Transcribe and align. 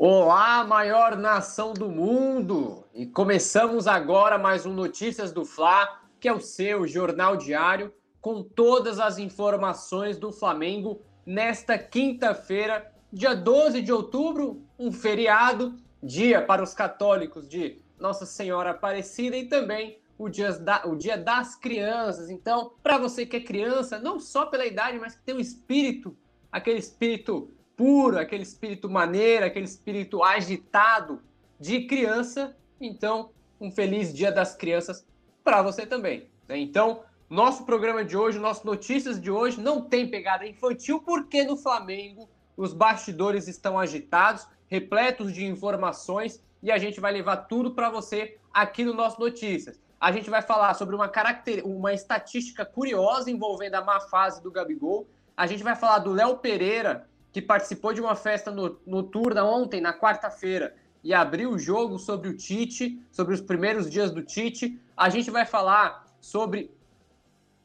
Olá, 0.00 0.62
maior 0.62 1.16
nação 1.16 1.74
do 1.74 1.88
mundo! 1.88 2.84
E 2.94 3.04
começamos 3.04 3.88
agora 3.88 4.38
mais 4.38 4.64
um 4.64 4.72
Notícias 4.72 5.32
do 5.32 5.44
Fla, 5.44 6.00
que 6.20 6.28
é 6.28 6.32
o 6.32 6.38
seu 6.40 6.86
jornal 6.86 7.36
diário 7.36 7.92
com 8.20 8.40
todas 8.40 9.00
as 9.00 9.18
informações 9.18 10.16
do 10.16 10.30
Flamengo 10.30 11.02
nesta 11.26 11.76
quinta-feira, 11.76 12.94
dia 13.12 13.34
12 13.34 13.82
de 13.82 13.92
outubro, 13.92 14.62
um 14.78 14.92
feriado, 14.92 15.74
dia 16.00 16.40
para 16.40 16.62
os 16.62 16.72
católicos 16.72 17.48
de 17.48 17.82
Nossa 17.98 18.24
Senhora 18.24 18.70
Aparecida 18.70 19.36
e 19.36 19.48
também 19.48 19.98
o 20.16 20.28
dia, 20.28 20.52
da, 20.52 20.86
o 20.86 20.94
dia 20.94 21.18
das 21.18 21.56
crianças. 21.56 22.30
Então, 22.30 22.70
para 22.84 22.98
você 22.98 23.26
que 23.26 23.38
é 23.38 23.40
criança, 23.40 23.98
não 23.98 24.20
só 24.20 24.46
pela 24.46 24.64
idade, 24.64 24.96
mas 24.96 25.16
que 25.16 25.24
tem 25.24 25.34
um 25.34 25.40
espírito, 25.40 26.16
aquele 26.52 26.78
espírito 26.78 27.50
puro, 27.78 28.18
aquele 28.18 28.42
espírito 28.42 28.90
maneiro, 28.90 29.46
aquele 29.46 29.64
espírito 29.64 30.24
agitado 30.24 31.22
de 31.60 31.86
criança. 31.86 32.56
Então, 32.80 33.30
um 33.60 33.70
feliz 33.70 34.12
Dia 34.12 34.32
das 34.32 34.56
Crianças 34.56 35.06
para 35.44 35.62
você 35.62 35.86
também. 35.86 36.28
Né? 36.48 36.58
Então, 36.58 37.04
nosso 37.30 37.64
programa 37.64 38.04
de 38.04 38.16
hoje, 38.16 38.36
nossas 38.36 38.64
notícias 38.64 39.20
de 39.20 39.30
hoje 39.30 39.60
não 39.60 39.80
tem 39.80 40.10
pegada 40.10 40.44
infantil, 40.44 41.00
porque 41.00 41.44
no 41.44 41.56
Flamengo 41.56 42.28
os 42.56 42.72
bastidores 42.72 43.46
estão 43.46 43.78
agitados, 43.78 44.44
repletos 44.66 45.32
de 45.32 45.46
informações 45.46 46.42
e 46.60 46.72
a 46.72 46.78
gente 46.78 46.98
vai 46.98 47.12
levar 47.12 47.36
tudo 47.36 47.70
para 47.70 47.88
você 47.88 48.38
aqui 48.52 48.84
no 48.84 48.92
nosso 48.92 49.20
Notícias. 49.20 49.80
A 50.00 50.10
gente 50.10 50.28
vai 50.28 50.42
falar 50.42 50.74
sobre 50.74 50.96
uma, 50.96 51.08
caracter... 51.08 51.64
uma 51.64 51.92
estatística 51.92 52.64
curiosa 52.64 53.30
envolvendo 53.30 53.76
a 53.76 53.84
má 53.84 54.00
fase 54.00 54.42
do 54.42 54.50
Gabigol. 54.50 55.06
A 55.36 55.46
gente 55.46 55.62
vai 55.62 55.76
falar 55.76 56.00
do 56.00 56.12
Léo 56.12 56.38
Pereira, 56.38 57.08
que 57.32 57.42
participou 57.42 57.92
de 57.92 58.00
uma 58.00 58.14
festa 58.14 58.50
noturna 58.86 59.44
ontem, 59.44 59.80
na 59.80 59.92
quarta-feira, 59.92 60.74
e 61.02 61.14
abriu 61.14 61.50
o 61.50 61.58
jogo 61.58 61.98
sobre 61.98 62.28
o 62.28 62.36
Tite, 62.36 63.00
sobre 63.10 63.34
os 63.34 63.40
primeiros 63.40 63.88
dias 63.90 64.10
do 64.10 64.22
Tite. 64.22 64.80
A 64.96 65.08
gente 65.08 65.30
vai 65.30 65.46
falar 65.46 66.06
sobre 66.20 66.70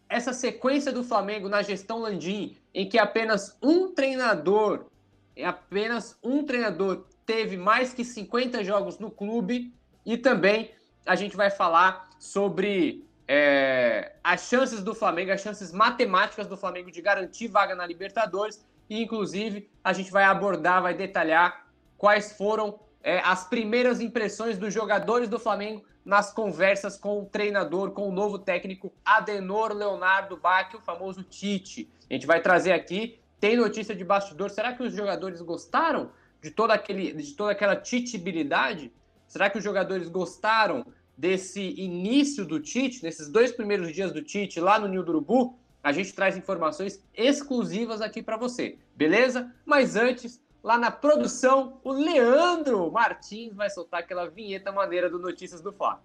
essa 0.08 0.34
sequência 0.34 0.92
do 0.92 1.04
Flamengo 1.04 1.50
na 1.50 1.62
gestão 1.62 2.00
Landim, 2.00 2.56
em 2.74 2.88
que 2.88 3.00
apenas 3.00 3.58
um 3.62 3.94
treinador, 3.94 4.86
apenas 5.44 6.18
um 6.24 6.44
treinador 6.44 7.06
teve 7.26 7.58
mais 7.58 7.94
que 7.94 8.04
50 8.04 8.64
jogos 8.64 9.00
no 9.00 9.10
clube, 9.10 9.74
e 10.06 10.18
também 10.18 10.72
a 11.06 11.16
gente 11.16 11.36
vai 11.36 11.50
falar 11.50 12.10
sobre 12.20 13.08
é, 13.28 14.14
as 14.24 14.42
chances 14.48 14.84
do 14.84 14.94
Flamengo, 14.94 15.32
as 15.32 15.42
chances 15.42 15.72
matemáticas 15.72 16.46
do 16.48 16.58
Flamengo 16.58 16.92
de 16.92 17.02
garantir 17.02 17.48
vaga 17.48 17.74
na 17.74 17.88
Libertadores 17.88 18.64
e, 18.90 19.02
inclusive, 19.02 19.70
a 19.84 19.94
gente 19.94 20.12
vai 20.12 20.24
abordar, 20.24 20.82
vai 20.82 20.94
detalhar 20.94 21.66
quais 21.98 22.34
foram 22.34 22.80
é, 23.02 23.20
as 23.20 23.48
primeiras 23.48 24.02
impressões 24.02 24.58
dos 24.58 24.74
jogadores 24.74 25.28
do 25.28 25.40
Flamengo 25.40 25.84
nas 26.06 26.34
conversas 26.34 26.98
com 26.98 27.22
o 27.22 27.26
treinador, 27.26 27.92
com 27.92 28.10
o 28.10 28.12
novo 28.12 28.38
técnico 28.38 28.94
Adenor 29.06 29.74
Leonardo 29.74 30.38
Bach, 30.38 30.74
o 30.74 30.82
famoso 30.82 31.24
Tite. 31.24 31.90
A 32.10 32.14
gente 32.14 32.28
vai 32.28 32.42
trazer 32.42 32.74
aqui, 32.74 33.20
tem 33.40 33.56
notícia 33.56 33.96
de 33.96 34.04
bastidor. 34.04 34.50
Será 34.50 34.74
que 34.74 34.84
os 34.84 34.94
jogadores 34.94 35.42
gostaram 35.42 36.12
de 36.42 36.52
toda, 36.52 36.74
aquele, 36.74 37.14
de 37.14 37.34
toda 37.34 37.52
aquela 37.52 37.76
titibilidade? 37.76 38.92
Será 39.28 39.50
que 39.50 39.58
os 39.58 39.64
jogadores 39.64 40.10
gostaram 40.10 40.86
desse 41.18 41.62
início 41.80 42.46
do 42.46 42.60
Tite, 42.60 43.04
nesses 43.04 43.30
dois 43.30 43.52
primeiros 43.52 43.94
dias 43.94 44.12
do 44.12 44.22
Tite 44.22 44.60
lá 44.60 44.78
no 44.78 44.88
Nil 44.88 45.04
do 45.04 45.12
Urubu? 45.12 45.58
A 45.84 45.92
gente 45.92 46.14
traz 46.14 46.38
informações 46.38 47.04
exclusivas 47.14 48.02
aqui 48.02 48.24
para 48.24 48.38
você, 48.38 48.80
beleza? 48.96 49.54
Mas 49.66 49.98
antes, 49.98 50.42
lá 50.64 50.78
na 50.78 50.90
produção, 50.90 51.82
o 51.84 51.92
Leandro 51.92 52.90
Martins 52.90 53.54
vai 53.54 53.70
soltar 53.70 54.00
aquela 54.00 54.30
vinheta 54.30 54.72
maneira 54.72 55.10
do 55.10 55.20
Notícias 55.20 55.60
do 55.60 55.74
Fla. 55.74 56.02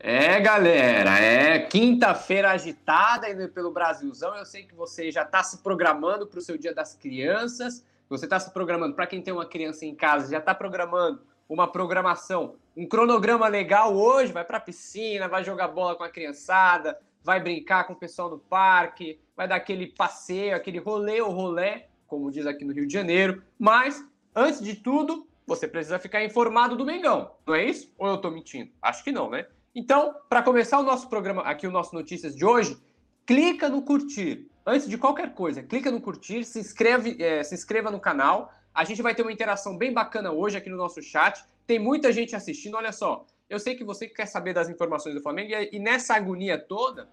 É, 0.00 0.40
galera, 0.40 1.20
é 1.20 1.58
quinta-feira 1.60 2.50
agitada 2.50 3.30
indo 3.30 3.48
pelo 3.50 3.70
Brasilzão. 3.70 4.34
Eu 4.34 4.44
sei 4.44 4.64
que 4.64 4.74
você 4.74 5.10
já 5.12 5.22
está 5.22 5.42
se 5.42 5.58
programando 5.58 6.26
para 6.26 6.38
o 6.38 6.42
seu 6.42 6.56
Dia 6.56 6.74
das 6.74 6.94
Crianças. 6.94 7.84
Você 8.08 8.24
está 8.24 8.40
se 8.40 8.52
programando, 8.52 8.94
para 8.94 9.06
quem 9.06 9.20
tem 9.20 9.32
uma 9.32 9.46
criança 9.46 9.84
em 9.84 9.94
casa, 9.94 10.30
já 10.30 10.38
está 10.38 10.54
programando 10.54 11.20
uma 11.48 11.70
programação, 11.70 12.56
um 12.76 12.86
cronograma 12.86 13.48
legal 13.48 13.94
hoje, 13.94 14.32
vai 14.32 14.44
para 14.44 14.58
a 14.58 14.60
piscina, 14.60 15.28
vai 15.28 15.42
jogar 15.44 15.68
bola 15.68 15.94
com 15.94 16.04
a 16.04 16.08
criançada, 16.08 16.98
vai 17.22 17.40
brincar 17.40 17.84
com 17.84 17.92
o 17.92 17.96
pessoal 17.96 18.30
no 18.30 18.38
parque, 18.38 19.20
vai 19.36 19.48
dar 19.48 19.56
aquele 19.56 19.88
passeio, 19.88 20.56
aquele 20.56 20.78
rolê 20.78 21.20
ou 21.20 21.30
rolé, 21.30 21.88
como 22.06 22.30
diz 22.30 22.46
aqui 22.46 22.64
no 22.64 22.72
Rio 22.72 22.86
de 22.86 22.92
Janeiro. 22.92 23.42
Mas, 23.58 24.02
antes 24.34 24.62
de 24.62 24.74
tudo, 24.74 25.26
você 25.46 25.66
precisa 25.66 25.98
ficar 25.98 26.24
informado 26.24 26.76
do 26.76 26.84
Mengão, 26.84 27.32
não 27.46 27.54
é 27.54 27.64
isso? 27.64 27.92
Ou 27.98 28.08
eu 28.08 28.14
estou 28.16 28.30
mentindo? 28.30 28.70
Acho 28.80 29.02
que 29.02 29.12
não, 29.12 29.30
né? 29.30 29.46
Então, 29.74 30.14
para 30.28 30.42
começar 30.42 30.78
o 30.78 30.82
nosso 30.82 31.08
programa, 31.08 31.42
aqui 31.42 31.66
o 31.66 31.70
nosso 31.70 31.94
Notícias 31.94 32.34
de 32.34 32.44
hoje, 32.44 32.78
clica 33.26 33.68
no 33.68 33.82
curtir. 33.82 34.50
Antes 34.70 34.86
de 34.86 34.98
qualquer 34.98 35.32
coisa, 35.32 35.62
clica 35.62 35.90
no 35.90 35.98
curtir, 35.98 36.44
se, 36.44 36.60
inscreve, 36.60 37.16
é, 37.22 37.42
se 37.42 37.54
inscreva 37.54 37.90
no 37.90 37.98
canal. 37.98 38.52
A 38.74 38.84
gente 38.84 39.00
vai 39.00 39.14
ter 39.14 39.22
uma 39.22 39.32
interação 39.32 39.78
bem 39.78 39.94
bacana 39.94 40.30
hoje 40.30 40.58
aqui 40.58 40.68
no 40.68 40.76
nosso 40.76 41.00
chat. 41.00 41.42
Tem 41.66 41.78
muita 41.78 42.12
gente 42.12 42.36
assistindo. 42.36 42.76
Olha 42.76 42.92
só, 42.92 43.24
eu 43.48 43.58
sei 43.58 43.74
que 43.74 43.82
você 43.82 44.06
quer 44.06 44.26
saber 44.26 44.52
das 44.52 44.68
informações 44.68 45.14
do 45.14 45.22
Flamengo 45.22 45.54
e, 45.54 45.70
e 45.72 45.78
nessa 45.78 46.14
agonia 46.14 46.58
toda, 46.58 47.08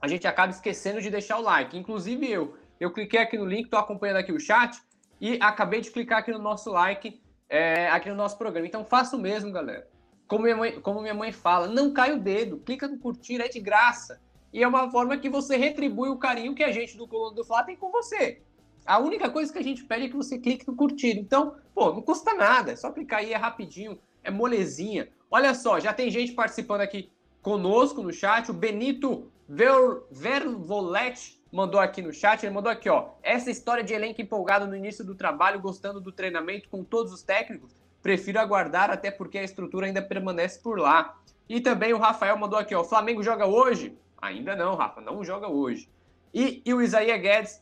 a 0.00 0.08
gente 0.08 0.26
acaba 0.26 0.50
esquecendo 0.50 1.02
de 1.02 1.10
deixar 1.10 1.36
o 1.36 1.42
like. 1.42 1.76
Inclusive 1.76 2.26
eu. 2.30 2.56
Eu 2.80 2.90
cliquei 2.90 3.20
aqui 3.20 3.36
no 3.36 3.44
link, 3.44 3.66
estou 3.66 3.78
acompanhando 3.78 4.16
aqui 4.16 4.32
o 4.32 4.40
chat 4.40 4.80
e 5.20 5.38
acabei 5.42 5.82
de 5.82 5.90
clicar 5.90 6.20
aqui 6.20 6.32
no 6.32 6.38
nosso 6.38 6.70
like, 6.70 7.20
é, 7.50 7.90
aqui 7.90 8.08
no 8.08 8.16
nosso 8.16 8.38
programa. 8.38 8.66
Então 8.66 8.82
faça 8.82 9.14
o 9.14 9.20
mesmo, 9.20 9.52
galera. 9.52 9.86
Como 10.26 10.44
minha, 10.44 10.56
mãe, 10.56 10.80
como 10.80 11.02
minha 11.02 11.12
mãe 11.12 11.32
fala, 11.32 11.66
não 11.68 11.92
cai 11.92 12.14
o 12.14 12.18
dedo, 12.18 12.56
clica 12.60 12.88
no 12.88 12.98
curtir, 12.98 13.42
é 13.42 13.48
de 13.48 13.60
graça. 13.60 14.22
E 14.52 14.62
é 14.62 14.68
uma 14.68 14.90
forma 14.90 15.16
que 15.16 15.28
você 15.28 15.56
retribui 15.56 16.10
o 16.10 16.18
carinho 16.18 16.54
que 16.54 16.62
a 16.62 16.70
gente 16.70 16.96
do 16.96 17.08
Coluna 17.08 17.34
do 17.34 17.44
Fla 17.44 17.64
tem 17.64 17.76
com 17.76 17.90
você. 17.90 18.42
A 18.84 18.98
única 18.98 19.30
coisa 19.30 19.52
que 19.52 19.58
a 19.58 19.62
gente 19.62 19.84
pede 19.84 20.06
é 20.06 20.08
que 20.08 20.16
você 20.16 20.38
clique 20.38 20.66
no 20.66 20.76
curtir. 20.76 21.18
Então, 21.18 21.54
pô, 21.74 21.92
não 21.92 22.02
custa 22.02 22.34
nada, 22.34 22.72
é 22.72 22.76
só 22.76 22.90
clicar 22.90 23.20
aí, 23.20 23.32
é 23.32 23.36
rapidinho, 23.36 23.98
é 24.22 24.30
molezinha. 24.30 25.08
Olha 25.30 25.54
só, 25.54 25.80
já 25.80 25.92
tem 25.92 26.10
gente 26.10 26.32
participando 26.32 26.80
aqui 26.80 27.10
conosco 27.40 28.02
no 28.02 28.12
chat. 28.12 28.50
O 28.50 28.54
Benito 28.54 29.30
Ver 29.48 30.02
Vervolet 30.10 31.40
mandou 31.50 31.80
aqui 31.80 32.02
no 32.02 32.12
chat. 32.12 32.44
Ele 32.44 32.54
mandou 32.54 32.70
aqui, 32.70 32.88
ó. 32.88 33.10
Essa 33.22 33.50
história 33.50 33.84
de 33.84 33.94
elenco 33.94 34.20
empolgado 34.20 34.66
no 34.66 34.76
início 34.76 35.04
do 35.04 35.14
trabalho, 35.14 35.60
gostando 35.60 36.00
do 36.00 36.12
treinamento 36.12 36.68
com 36.68 36.82
todos 36.82 37.12
os 37.12 37.22
técnicos, 37.22 37.74
prefiro 38.02 38.40
aguardar, 38.40 38.90
até 38.90 39.10
porque 39.10 39.38
a 39.38 39.44
estrutura 39.44 39.86
ainda 39.86 40.02
permanece 40.02 40.58
por 40.60 40.78
lá. 40.78 41.18
E 41.48 41.60
também 41.60 41.92
o 41.92 41.98
Rafael 41.98 42.36
mandou 42.36 42.58
aqui, 42.58 42.74
ó. 42.74 42.82
Flamengo 42.82 43.22
joga 43.22 43.46
hoje? 43.46 43.96
Ainda 44.22 44.54
não, 44.54 44.76
Rafa, 44.76 45.00
não 45.00 45.24
joga 45.24 45.48
hoje. 45.48 45.90
E, 46.32 46.62
e 46.64 46.72
o 46.72 46.80
Isaías 46.80 47.20
Guedes 47.20 47.60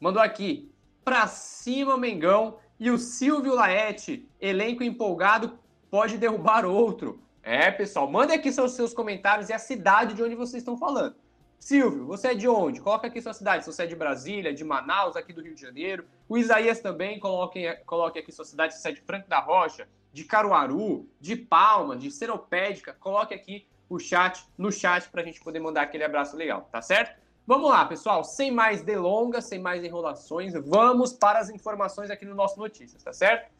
mandou 0.00 0.22
aqui, 0.22 0.70
pra 1.04 1.26
cima 1.26 1.98
Mengão 1.98 2.58
e 2.78 2.90
o 2.90 2.96
Silvio 2.96 3.56
Laete, 3.56 4.26
elenco 4.40 4.84
empolgado, 4.84 5.58
pode 5.90 6.16
derrubar 6.16 6.64
outro. 6.64 7.20
É, 7.42 7.72
pessoal, 7.72 8.08
manda 8.08 8.32
aqui 8.34 8.52
seus, 8.52 8.72
seus 8.72 8.94
comentários 8.94 9.48
e 9.48 9.52
a 9.52 9.58
cidade 9.58 10.14
de 10.14 10.22
onde 10.22 10.36
vocês 10.36 10.62
estão 10.62 10.78
falando. 10.78 11.16
Silvio, 11.58 12.06
você 12.06 12.28
é 12.28 12.34
de 12.34 12.48
onde? 12.48 12.80
Coloca 12.80 13.08
aqui 13.08 13.20
sua 13.20 13.34
cidade. 13.34 13.64
Se 13.64 13.72
você 13.72 13.82
é 13.82 13.86
de 13.86 13.96
Brasília, 13.96 14.54
de 14.54 14.64
Manaus, 14.64 15.16
aqui 15.16 15.32
do 15.32 15.42
Rio 15.42 15.54
de 15.54 15.60
Janeiro. 15.60 16.06
O 16.28 16.38
Isaías 16.38 16.80
também, 16.80 17.18
coloque, 17.18 17.66
aqui 17.66 18.30
sua 18.30 18.44
cidade. 18.44 18.74
Se 18.74 18.80
você 18.80 18.90
é 18.90 18.92
de 18.92 19.00
Franco 19.02 19.28
da 19.28 19.40
Rocha, 19.40 19.88
de 20.12 20.24
Caruaru, 20.24 21.06
de 21.20 21.36
Palma, 21.36 21.96
de 21.96 22.10
Seropédica. 22.10 22.96
Coloque 22.98 23.34
aqui 23.34 23.66
o 23.90 23.98
chat 23.98 24.46
no 24.56 24.70
chat 24.70 25.10
para 25.10 25.20
a 25.20 25.24
gente 25.24 25.40
poder 25.40 25.58
mandar 25.58 25.82
aquele 25.82 26.04
abraço 26.04 26.36
legal, 26.36 26.68
tá 26.70 26.80
certo? 26.80 27.20
Vamos 27.44 27.68
lá, 27.68 27.84
pessoal, 27.84 28.22
sem 28.22 28.52
mais 28.52 28.82
delongas, 28.82 29.46
sem 29.46 29.58
mais 29.58 29.82
enrolações, 29.82 30.54
vamos 30.54 31.12
para 31.12 31.40
as 31.40 31.50
informações 31.50 32.08
aqui 32.08 32.24
no 32.24 32.34
nosso 32.34 32.58
Notícias, 32.58 33.02
tá 33.02 33.12
certo? 33.12 33.50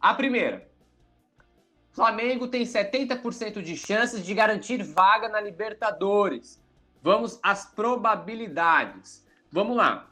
A 0.00 0.14
primeira. 0.14 0.66
Flamengo 1.92 2.48
tem 2.48 2.64
70% 2.64 3.60
de 3.60 3.76
chances 3.76 4.24
de 4.24 4.34
garantir 4.34 4.82
vaga 4.82 5.28
na 5.28 5.40
Libertadores. 5.40 6.60
Vamos 7.02 7.38
às 7.42 7.66
probabilidades. 7.66 9.24
Vamos 9.52 9.76
lá. 9.76 10.10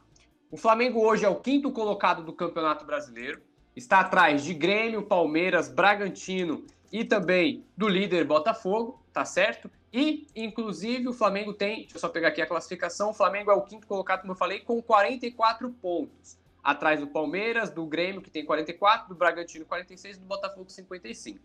O 0.51 0.55
Flamengo 0.55 1.03
hoje 1.03 1.25
é 1.25 1.29
o 1.29 1.35
quinto 1.35 1.71
colocado 1.71 2.23
do 2.23 2.31
Campeonato 2.31 2.85
Brasileiro. 2.85 3.41
Está 3.75 4.01
atrás 4.01 4.43
de 4.43 4.53
Grêmio, 4.53 5.03
Palmeiras, 5.03 5.67
Bragantino 5.67 6.63
e 6.93 7.03
também 7.03 7.65
do 7.75 7.89
líder 7.89 8.23
Botafogo 8.23 9.03
tá 9.13 9.23
certo? 9.23 9.69
E, 9.93 10.27
inclusive, 10.35 11.07
o 11.07 11.13
Flamengo 11.13 11.53
tem, 11.53 11.81
deixa 11.81 11.97
eu 11.97 11.99
só 11.99 12.09
pegar 12.09 12.29
aqui 12.29 12.41
a 12.41 12.47
classificação, 12.47 13.11
o 13.11 13.13
Flamengo 13.13 13.51
é 13.51 13.53
o 13.53 13.61
quinto 13.61 13.85
colocado, 13.85 14.21
como 14.21 14.33
eu 14.33 14.37
falei, 14.37 14.59
com 14.59 14.81
44 14.81 15.69
pontos. 15.69 16.35
Atrás 16.63 16.99
do 16.99 17.07
Palmeiras, 17.07 17.69
do 17.69 17.85
Grêmio, 17.85 18.21
que 18.21 18.31
tem 18.31 18.43
44, 18.43 19.07
do 19.09 19.15
Bragantino 19.15 19.65
46 19.65 20.17
e 20.17 20.19
do 20.19 20.25
Botafogo 20.25 20.69
55. 20.69 21.39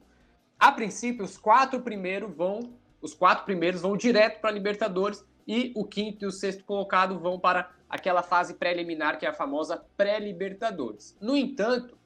A 0.58 0.72
princípio, 0.72 1.24
os 1.24 1.36
quatro 1.36 1.80
primeiros 1.82 2.34
vão, 2.34 2.72
os 3.02 3.14
quatro 3.14 3.44
primeiros 3.44 3.82
vão 3.82 3.96
direto 3.96 4.40
para 4.40 4.50
a 4.50 4.52
Libertadores 4.52 5.24
e 5.46 5.72
o 5.76 5.84
quinto 5.84 6.24
e 6.24 6.28
o 6.28 6.32
sexto 6.32 6.64
colocado 6.64 7.18
vão 7.18 7.38
para 7.38 7.70
aquela 7.88 8.22
fase 8.22 8.54
preliminar 8.54 9.18
que 9.18 9.26
é 9.26 9.28
a 9.28 9.34
famosa 9.34 9.84
pré-Libertadores. 9.96 11.16
No 11.20 11.36
entanto, 11.36 11.97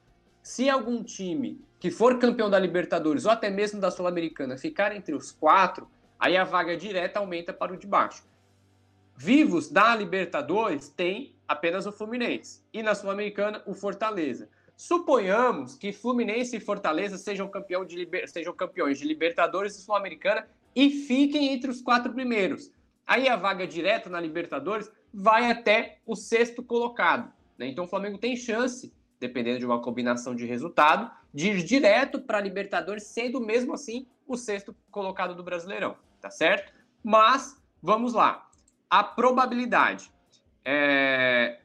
se 0.43 0.69
algum 0.69 1.01
time 1.01 1.59
que 1.79 1.89
for 1.89 2.19
campeão 2.19 2.49
da 2.49 2.59
Libertadores 2.59 3.23
ou 3.23 3.31
até 3.31 3.49
mesmo 3.49 3.79
da 3.79 3.89
Sul-Americana 3.89 4.57
ficar 4.57 4.93
entre 4.93 5.15
os 5.15 5.31
quatro, 5.31 5.87
aí 6.19 6.35
a 6.35 6.43
vaga 6.43 6.75
direta 6.75 7.19
aumenta 7.19 7.53
para 7.53 7.73
o 7.73 7.77
de 7.77 7.87
baixo. 7.87 8.25
Vivos 9.15 9.69
da 9.69 9.95
Libertadores 9.95 10.89
tem 10.89 11.33
apenas 11.47 11.85
o 11.85 11.93
Fluminense 11.93 12.61
e 12.73 12.83
na 12.83 12.93
Sul-Americana 12.93 13.63
o 13.65 13.73
Fortaleza. 13.73 14.49
Suponhamos 14.75 15.75
que 15.75 15.93
Fluminense 15.93 16.57
e 16.57 16.59
Fortaleza 16.59 17.17
sejam, 17.17 17.47
campeão 17.47 17.85
de, 17.85 18.05
sejam 18.27 18.53
campeões 18.53 18.99
de 18.99 19.05
Libertadores 19.05 19.77
e 19.77 19.81
Sul-Americana 19.81 20.45
e 20.75 20.89
fiquem 20.89 21.53
entre 21.53 21.71
os 21.71 21.81
quatro 21.81 22.11
primeiros. 22.11 22.69
Aí 23.07 23.29
a 23.29 23.37
vaga 23.37 23.65
direta 23.65 24.09
na 24.09 24.19
Libertadores 24.19 24.91
vai 25.13 25.49
até 25.49 25.99
o 26.05 26.15
sexto 26.15 26.61
colocado. 26.61 27.31
Né? 27.57 27.67
Então 27.67 27.85
o 27.85 27.87
Flamengo 27.87 28.17
tem 28.17 28.35
chance, 28.35 28.91
dependendo 29.19 29.59
de 29.59 29.65
uma 29.65 29.81
combinação 29.81 30.35
de 30.35 30.45
resultado, 30.45 31.11
de 31.33 31.49
ir 31.49 31.63
direto 31.63 32.19
para 32.19 32.37
a 32.37 32.41
Libertadores, 32.41 33.03
sendo 33.03 33.39
mesmo 33.39 33.73
assim 33.73 34.05
o 34.27 34.37
sexto 34.37 34.75
colocado 34.91 35.35
do 35.35 35.43
Brasileirão, 35.43 35.95
tá 36.21 36.29
certo? 36.29 36.73
Mas 37.03 37.61
vamos 37.81 38.13
lá. 38.13 38.49
A 38.89 39.03
probabilidade. 39.03 40.11
É... 40.63 41.59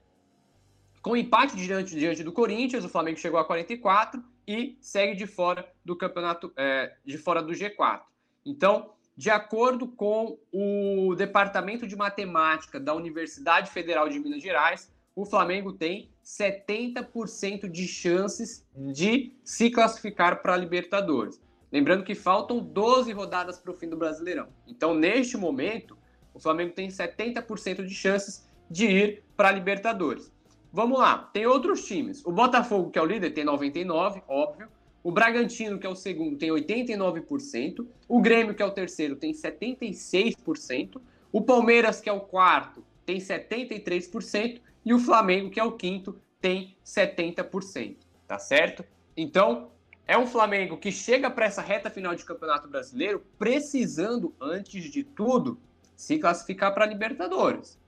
Com 1.02 1.16
empate 1.16 1.56
diante, 1.56 1.94
diante 1.94 2.22
do 2.22 2.32
Corinthians, 2.32 2.84
o 2.84 2.88
Flamengo 2.88 3.18
chegou 3.18 3.38
a 3.38 3.44
44 3.44 4.22
e 4.46 4.76
segue 4.80 5.14
de 5.14 5.26
fora 5.26 5.70
do 5.84 5.94
campeonato, 5.94 6.52
é, 6.56 6.96
de 7.04 7.18
fora 7.18 7.42
do 7.42 7.52
G4. 7.52 8.00
Então, 8.44 8.92
de 9.16 9.30
acordo 9.30 9.86
com 9.88 10.38
o 10.52 11.14
Departamento 11.16 11.86
de 11.86 11.94
Matemática 11.96 12.80
da 12.80 12.94
Universidade 12.94 13.70
Federal 13.70 14.08
de 14.08 14.18
Minas 14.18 14.42
Gerais, 14.42 14.90
o 15.18 15.26
Flamengo 15.26 15.72
tem 15.72 16.08
70% 16.24 17.68
de 17.68 17.88
chances 17.88 18.64
de 18.72 19.32
se 19.42 19.68
classificar 19.68 20.40
para 20.40 20.54
a 20.54 20.56
Libertadores. 20.56 21.40
Lembrando 21.72 22.04
que 22.04 22.14
faltam 22.14 22.60
12 22.60 23.10
rodadas 23.10 23.58
para 23.58 23.72
o 23.72 23.74
fim 23.74 23.88
do 23.88 23.96
Brasileirão. 23.96 24.46
Então, 24.64 24.94
neste 24.94 25.36
momento, 25.36 25.98
o 26.32 26.38
Flamengo 26.38 26.72
tem 26.72 26.86
70% 26.86 27.84
de 27.84 27.92
chances 27.92 28.48
de 28.70 28.86
ir 28.86 29.24
para 29.36 29.48
a 29.48 29.50
Libertadores. 29.52 30.32
Vamos 30.72 31.00
lá, 31.00 31.28
tem 31.32 31.46
outros 31.46 31.84
times. 31.84 32.24
O 32.24 32.30
Botafogo, 32.30 32.88
que 32.88 32.98
é 33.00 33.02
o 33.02 33.06
líder, 33.06 33.30
tem 33.30 33.44
99, 33.44 34.22
óbvio. 34.28 34.68
O 35.02 35.10
Bragantino, 35.10 35.80
que 35.80 35.86
é 35.86 35.90
o 35.90 35.96
segundo, 35.96 36.38
tem 36.38 36.50
89%. 36.50 37.84
O 38.06 38.20
Grêmio, 38.20 38.54
que 38.54 38.62
é 38.62 38.66
o 38.66 38.70
terceiro, 38.70 39.16
tem 39.16 39.32
76%. 39.32 41.00
O 41.32 41.42
Palmeiras, 41.42 42.00
que 42.00 42.08
é 42.08 42.12
o 42.12 42.20
quarto, 42.20 42.84
tem 43.04 43.18
73%. 43.18 44.60
E 44.88 44.94
o 44.94 44.98
Flamengo, 44.98 45.50
que 45.50 45.60
é 45.60 45.62
o 45.62 45.72
quinto, 45.72 46.18
tem 46.40 46.74
70%. 46.82 47.98
Tá 48.26 48.38
certo? 48.38 48.82
Então, 49.14 49.70
é 50.06 50.16
um 50.16 50.26
Flamengo 50.26 50.78
que 50.78 50.90
chega 50.90 51.30
para 51.30 51.44
essa 51.44 51.60
reta 51.60 51.90
final 51.90 52.14
de 52.14 52.24
Campeonato 52.24 52.66
Brasileiro 52.68 53.22
precisando, 53.38 54.34
antes 54.40 54.90
de 54.90 55.04
tudo, 55.04 55.60
se 55.94 56.18
classificar 56.18 56.72
para 56.72 56.86
Libertadores. 56.86 57.78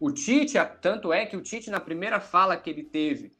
O 0.00 0.10
Tite, 0.10 0.54
tanto 0.80 1.12
é 1.12 1.24
que 1.24 1.36
o 1.36 1.40
Tite, 1.40 1.70
na 1.70 1.78
primeira 1.78 2.18
fala 2.18 2.56
que 2.56 2.68
ele 2.68 2.82
teve, 2.82 3.32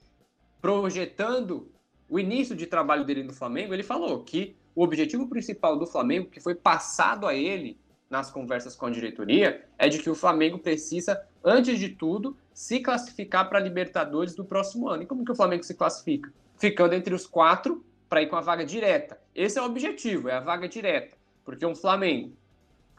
projetando 0.63 1.69
o 2.09 2.17
início 2.17 2.55
de 2.55 2.65
trabalho 2.65 3.05
dele 3.05 3.25
no 3.25 3.33
Flamengo, 3.33 3.75
ele 3.75 3.83
falou 3.83 4.23
que 4.23 4.55
o 4.73 4.85
objetivo 4.85 5.27
principal 5.27 5.77
do 5.77 5.85
Flamengo, 5.85 6.31
que 6.31 6.39
foi 6.39 6.55
passado 6.55 7.27
a 7.27 7.35
ele 7.35 7.77
nas 8.11 8.31
conversas 8.31 8.75
com 8.75 8.87
a 8.87 8.91
diretoria, 8.91 9.65
é 9.79 9.89
de 9.89 10.01
que 10.01 10.11
o 10.11 10.17
Flamengo 10.17 10.59
precisa, 10.59 11.25
antes 11.45 11.79
de 11.79 11.91
tudo, 11.91 12.37
se 12.53 12.81
classificar 12.81 13.49
para 13.49 13.59
a 13.59 13.63
Libertadores 13.63 14.35
do 14.35 14.45
próximo 14.45 14.89
ano. 14.89 15.05
E 15.05 15.07
como 15.07 15.25
que 15.25 15.31
o 15.31 15.37
Flamengo 15.37 15.63
se 15.63 15.75
classifica? 15.75 16.33
Ficando 16.59 16.95
entre 16.95 17.15
os 17.15 17.25
quatro 17.25 17.85
para 18.09 18.21
ir 18.21 18.27
com 18.27 18.35
a 18.35 18.41
vaga 18.41 18.67
direta. 18.67 19.19
Esse 19.33 19.59
é 19.59 19.63
o 19.63 19.67
objetivo, 19.67 20.29
é 20.29 20.35
a 20.35 20.41
vaga 20.41 20.69
direta. 20.69 21.17
Porque 21.45 21.65
um 21.65 21.77
Flamengo, 21.77 22.37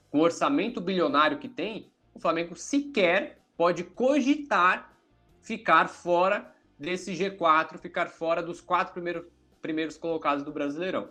com 0.10 0.19
o 0.19 0.24
orçamento 0.24 0.80
bilionário 0.80 1.38
que 1.38 1.50
tem, 1.50 1.92
o 2.13 2.19
Flamengo 2.19 2.56
sequer 2.56 3.38
pode 3.58 3.84
cogitar 3.84 4.94
ficar 5.42 5.90
fora 5.90 6.54
desse 6.80 7.13
G4 7.13 7.78
ficar 7.78 8.08
fora 8.08 8.42
dos 8.42 8.60
quatro 8.60 8.94
primeiros, 8.94 9.25
primeiros 9.62 9.98
colocados 9.98 10.44
do 10.44 10.52
Brasileirão. 10.52 11.10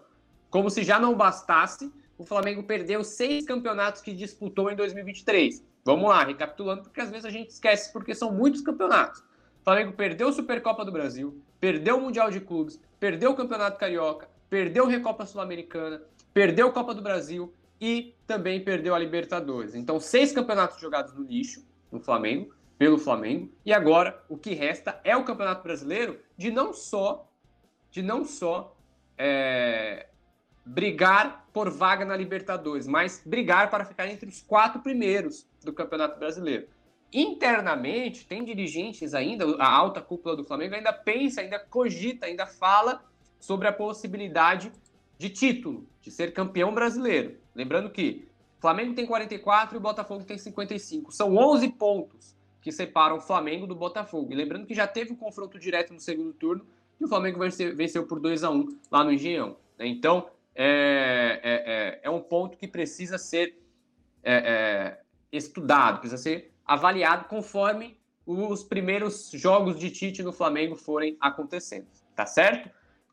Como 0.48 0.68
se 0.68 0.82
já 0.82 0.98
não 0.98 1.14
bastasse, 1.14 1.92
o 2.20 2.24
Flamengo 2.26 2.62
perdeu 2.62 3.02
seis 3.02 3.46
campeonatos 3.46 4.02
que 4.02 4.12
disputou 4.12 4.70
em 4.70 4.76
2023. 4.76 5.64
Vamos 5.82 6.10
lá, 6.10 6.22
recapitulando, 6.22 6.82
porque 6.82 7.00
às 7.00 7.08
vezes 7.08 7.24
a 7.24 7.30
gente 7.30 7.48
esquece, 7.48 7.90
porque 7.90 8.14
são 8.14 8.30
muitos 8.30 8.60
campeonatos. 8.60 9.20
O 9.20 9.64
Flamengo 9.64 9.94
perdeu 9.94 10.28
a 10.28 10.32
Supercopa 10.32 10.84
do 10.84 10.92
Brasil, 10.92 11.40
perdeu 11.58 11.96
o 11.96 12.00
Mundial 12.02 12.30
de 12.30 12.38
Clubes, 12.38 12.78
perdeu 12.98 13.30
o 13.30 13.34
Campeonato 13.34 13.78
Carioca, 13.78 14.28
perdeu 14.50 14.84
a 14.84 14.90
Recopa 14.90 15.24
Sul-Americana, 15.24 16.02
perdeu 16.34 16.68
a 16.68 16.72
Copa 16.72 16.94
do 16.94 17.00
Brasil 17.00 17.54
e 17.80 18.14
também 18.26 18.62
perdeu 18.62 18.94
a 18.94 18.98
Libertadores. 18.98 19.74
Então, 19.74 19.98
seis 19.98 20.30
campeonatos 20.30 20.78
jogados 20.78 21.14
no 21.14 21.22
lixo 21.22 21.64
no 21.90 22.00
Flamengo 22.00 22.54
pelo 22.76 22.98
Flamengo. 22.98 23.50
E 23.64 23.72
agora 23.72 24.22
o 24.28 24.36
que 24.36 24.52
resta 24.52 25.00
é 25.04 25.16
o 25.16 25.24
Campeonato 25.24 25.62
Brasileiro 25.62 26.20
de 26.36 26.50
não 26.50 26.74
só 26.74 27.26
de 27.90 28.02
não 28.02 28.26
só 28.26 28.76
é, 29.16 30.09
brigar 30.70 31.48
por 31.52 31.68
vaga 31.68 32.04
na 32.04 32.16
Libertadores, 32.16 32.86
mas 32.86 33.20
brigar 33.26 33.68
para 33.70 33.84
ficar 33.84 34.08
entre 34.08 34.28
os 34.28 34.40
quatro 34.40 34.80
primeiros 34.80 35.44
do 35.64 35.72
Campeonato 35.72 36.18
Brasileiro. 36.18 36.68
Internamente, 37.12 38.24
tem 38.24 38.44
dirigentes 38.44 39.12
ainda, 39.12 39.44
a 39.58 39.68
alta 39.68 40.00
cúpula 40.00 40.36
do 40.36 40.44
Flamengo 40.44 40.76
ainda 40.76 40.92
pensa, 40.92 41.40
ainda 41.40 41.58
cogita, 41.58 42.26
ainda 42.26 42.46
fala 42.46 43.02
sobre 43.40 43.66
a 43.66 43.72
possibilidade 43.72 44.70
de 45.18 45.28
título, 45.28 45.88
de 46.00 46.08
ser 46.08 46.32
campeão 46.32 46.72
brasileiro. 46.72 47.36
Lembrando 47.52 47.90
que 47.90 48.28
Flamengo 48.60 48.94
tem 48.94 49.06
44 49.06 49.74
e 49.74 49.78
o 49.78 49.80
Botafogo 49.80 50.22
tem 50.22 50.38
55. 50.38 51.10
São 51.10 51.36
11 51.36 51.68
pontos 51.70 52.36
que 52.62 52.70
separam 52.70 53.16
o 53.16 53.20
Flamengo 53.20 53.66
do 53.66 53.74
Botafogo. 53.74 54.32
E 54.32 54.36
lembrando 54.36 54.66
que 54.66 54.74
já 54.74 54.86
teve 54.86 55.12
um 55.12 55.16
confronto 55.16 55.58
direto 55.58 55.92
no 55.92 55.98
segundo 55.98 56.32
turno 56.32 56.64
e 57.00 57.04
o 57.04 57.08
Flamengo 57.08 57.40
venceu, 57.74 58.06
por 58.06 58.20
2 58.20 58.44
a 58.44 58.50
1 58.50 58.78
lá 58.88 59.02
no 59.02 59.10
Engenhão. 59.10 59.56
Né? 59.76 59.88
Então, 59.88 60.28
é, 60.54 61.40
é, 61.42 61.52
é, 61.52 62.00
é, 62.02 62.10
um 62.10 62.20
ponto 62.20 62.56
que 62.56 62.66
precisa 62.66 63.18
ser 63.18 63.58
é, 64.22 64.34
é, 64.34 65.00
estudado, 65.32 66.00
precisa 66.00 66.22
ser 66.22 66.52
avaliado 66.64 67.26
conforme 67.26 67.98
os 68.26 68.62
primeiros 68.62 69.30
jogos 69.32 69.78
de 69.78 69.90
Tite 69.90 70.22
no 70.22 70.32
Flamengo 70.32 70.76
forem 70.76 71.16
acontecendo. 71.20 71.86
Tá 72.14 72.26
certo? 72.26 72.70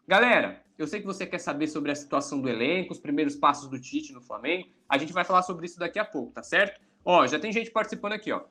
Galera, 0.08 0.62
eu 0.78 0.86
sei 0.86 1.00
que 1.00 1.06
você 1.08 1.26
quer 1.26 1.40
saber 1.40 1.68
sobre 1.68 1.92
a 1.92 1.96
situação 1.96 2.40
do 2.42 2.50
elenco, 2.50 2.94
os 2.94 3.00
primeiros 3.00 3.36
passos 3.36 3.70
do 3.70 3.80
Tite 3.80 4.14
no 4.14 4.22
Flamengo. 4.22 4.70
A 4.88 4.98
gente 4.98 5.14
vai 5.14 5.24
falar 5.24 5.42
sobre 5.42 5.66
isso 5.66 5.80
daqui 5.80 5.98
a 5.98 6.06
pouco, 6.06 6.34
tá 6.34 6.44
certo? 6.44 6.80
Ó, 7.04 7.26
já 7.26 7.40
tem 7.40 7.52
gente 7.52 7.72
participando 7.72 8.14
aqui, 8.14 8.32
ó 8.32 8.44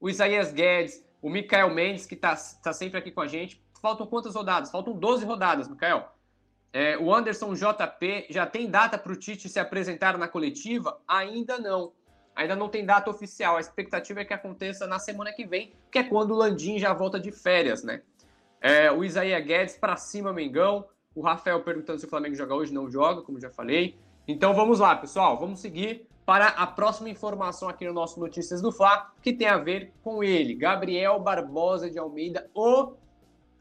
o 0.00 0.08
Isaías 0.08 0.52
Guedes, 0.52 1.04
o 1.20 1.28
Mikael 1.28 1.72
Mendes, 1.72 2.06
que 2.06 2.14
está 2.14 2.34
tá 2.62 2.72
sempre 2.72 2.98
aqui 2.98 3.10
com 3.10 3.20
a 3.20 3.26
gente. 3.26 3.62
Faltam 3.82 4.06
quantas 4.06 4.34
rodadas? 4.34 4.70
Faltam 4.70 4.94
12 4.94 5.24
rodadas, 5.24 5.68
Mikael. 5.68 6.10
É, 6.72 6.96
o 6.98 7.12
Anderson 7.12 7.54
JP 7.54 8.26
já 8.30 8.46
tem 8.46 8.70
data 8.70 8.96
para 8.96 9.12
o 9.12 9.16
Tite 9.16 9.48
se 9.48 9.58
apresentar 9.58 10.16
na 10.16 10.28
coletiva? 10.28 11.00
Ainda 11.06 11.58
não. 11.58 11.92
Ainda 12.34 12.54
não 12.54 12.68
tem 12.68 12.86
data 12.86 13.10
oficial. 13.10 13.56
A 13.56 13.60
expectativa 13.60 14.20
é 14.20 14.24
que 14.24 14.32
aconteça 14.32 14.86
na 14.86 14.98
semana 14.98 15.32
que 15.32 15.44
vem, 15.44 15.72
que 15.90 15.98
é 15.98 16.04
quando 16.04 16.30
o 16.30 16.36
Landim 16.36 16.78
já 16.78 16.92
volta 16.92 17.18
de 17.18 17.32
férias, 17.32 17.82
né? 17.82 18.02
É, 18.60 18.90
o 18.92 19.04
Isaías 19.04 19.44
Guedes 19.44 19.76
para 19.76 19.96
cima, 19.96 20.32
Mengão. 20.32 20.86
O 21.14 21.22
Rafael 21.22 21.60
perguntando 21.62 21.98
se 21.98 22.06
o 22.06 22.08
Flamengo 22.08 22.36
joga 22.36 22.54
hoje. 22.54 22.72
Não 22.72 22.88
joga, 22.88 23.22
como 23.22 23.40
já 23.40 23.50
falei. 23.50 23.98
Então 24.28 24.54
vamos 24.54 24.78
lá, 24.78 24.94
pessoal. 24.94 25.38
Vamos 25.38 25.60
seguir 25.60 26.06
para 26.24 26.46
a 26.46 26.64
próxima 26.64 27.10
informação 27.10 27.68
aqui 27.68 27.84
no 27.84 27.92
nosso 27.92 28.20
Notícias 28.20 28.62
do 28.62 28.70
Fla, 28.70 29.10
que 29.20 29.32
tem 29.32 29.48
a 29.48 29.58
ver 29.58 29.92
com 30.00 30.22
ele, 30.22 30.54
Gabriel 30.54 31.18
Barbosa 31.18 31.90
de 31.90 31.98
Almeida, 31.98 32.48
o 32.54 32.92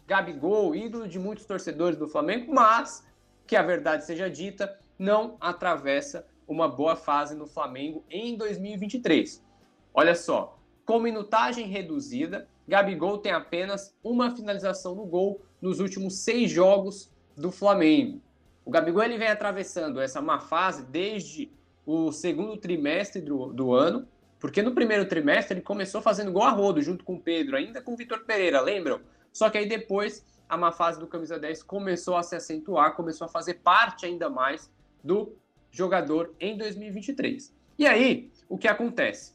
Gabigol, 0.09 0.75
ídolo 0.75 1.07
de 1.07 1.19
muitos 1.19 1.45
torcedores 1.45 1.95
do 1.95 2.07
Flamengo, 2.07 2.51
mas, 2.51 3.05
que 3.45 3.55
a 3.55 3.61
verdade 3.61 4.07
seja 4.07 4.27
dita, 4.27 4.75
não 4.97 5.37
atravessa 5.39 6.25
uma 6.47 6.67
boa 6.67 6.95
fase 6.95 7.35
no 7.35 7.45
Flamengo 7.45 8.03
em 8.09 8.35
2023. 8.35 9.45
Olha 9.93 10.15
só, 10.15 10.57
com 10.83 10.99
minutagem 10.99 11.67
reduzida, 11.67 12.47
Gabigol 12.67 13.19
tem 13.19 13.31
apenas 13.31 13.95
uma 14.03 14.35
finalização 14.35 14.95
no 14.95 15.05
gol 15.05 15.41
nos 15.61 15.79
últimos 15.79 16.17
seis 16.17 16.49
jogos 16.49 17.11
do 17.37 17.51
Flamengo. 17.51 18.19
O 18.65 18.71
Gabigol 18.71 19.03
ele 19.03 19.19
vem 19.19 19.27
atravessando 19.27 20.01
essa 20.01 20.19
má 20.19 20.39
fase 20.39 20.87
desde 20.87 21.51
o 21.85 22.11
segundo 22.11 22.57
trimestre 22.57 23.21
do, 23.21 23.53
do 23.53 23.75
ano, 23.75 24.07
porque 24.39 24.63
no 24.63 24.73
primeiro 24.73 25.07
trimestre 25.07 25.53
ele 25.53 25.61
começou 25.61 26.01
fazendo 26.01 26.31
gol 26.31 26.43
a 26.43 26.49
rodo 26.49 26.81
junto 26.81 27.03
com 27.03 27.13
o 27.13 27.21
Pedro, 27.21 27.55
ainda 27.55 27.79
com 27.79 27.93
o 27.93 27.95
Vitor 27.95 28.25
Pereira, 28.25 28.59
lembram? 28.59 28.99
Só 29.31 29.49
que 29.49 29.57
aí 29.57 29.67
depois 29.67 30.25
a 30.47 30.57
má 30.57 30.71
fase 30.71 30.99
do 30.99 31.07
camisa 31.07 31.37
10 31.37 31.63
começou 31.63 32.15
a 32.15 32.23
se 32.23 32.35
acentuar, 32.35 32.95
começou 32.95 33.25
a 33.25 33.29
fazer 33.29 33.55
parte 33.55 34.05
ainda 34.05 34.29
mais 34.29 34.69
do 35.03 35.35
jogador 35.71 36.33
em 36.39 36.57
2023. 36.57 37.53
E 37.77 37.85
aí, 37.85 38.31
o 38.47 38.57
que 38.57 38.67
acontece? 38.67 39.33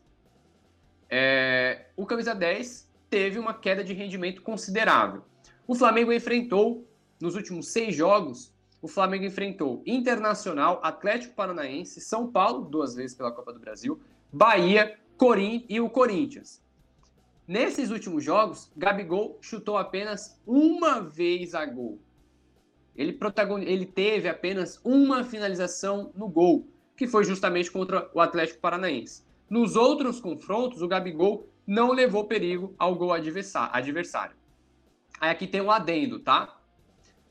é, 1.16 1.86
o 1.96 2.04
camisa 2.04 2.34
10 2.34 2.90
teve 3.08 3.38
uma 3.38 3.54
queda 3.54 3.84
de 3.84 3.92
rendimento 3.92 4.42
considerável. 4.42 5.22
O 5.64 5.74
Flamengo 5.76 6.12
enfrentou, 6.12 6.84
nos 7.20 7.36
últimos 7.36 7.68
seis 7.68 7.94
jogos, 7.94 8.52
o 8.82 8.88
Flamengo 8.88 9.24
enfrentou 9.24 9.80
Internacional, 9.86 10.80
Atlético 10.82 11.34
Paranaense, 11.34 12.00
São 12.00 12.32
Paulo, 12.32 12.64
duas 12.64 12.96
vezes 12.96 13.16
pela 13.16 13.30
Copa 13.30 13.52
do 13.52 13.60
Brasil, 13.60 14.00
Bahia, 14.32 14.98
Corim 15.16 15.64
e 15.68 15.80
o 15.80 15.88
Corinthians. 15.88 16.60
Nesses 17.46 17.90
últimos 17.90 18.24
jogos, 18.24 18.72
Gabigol 18.74 19.38
chutou 19.42 19.76
apenas 19.76 20.40
uma 20.46 21.02
vez 21.02 21.54
a 21.54 21.66
gol. 21.66 22.00
Ele, 22.96 23.12
protagon... 23.12 23.58
ele 23.58 23.84
teve 23.84 24.28
apenas 24.28 24.80
uma 24.82 25.24
finalização 25.24 26.10
no 26.14 26.26
gol, 26.26 26.66
que 26.96 27.06
foi 27.06 27.24
justamente 27.24 27.70
contra 27.70 28.10
o 28.14 28.20
Atlético 28.20 28.60
Paranaense. 28.60 29.24
Nos 29.50 29.76
outros 29.76 30.20
confrontos, 30.20 30.80
o 30.80 30.88
Gabigol 30.88 31.46
não 31.66 31.92
levou 31.92 32.24
perigo 32.24 32.74
ao 32.78 32.94
gol 32.94 33.12
adversário. 33.12 34.36
Aí 35.20 35.30
aqui 35.30 35.46
tem 35.46 35.60
um 35.60 35.70
adendo, 35.70 36.20
tá? 36.20 36.58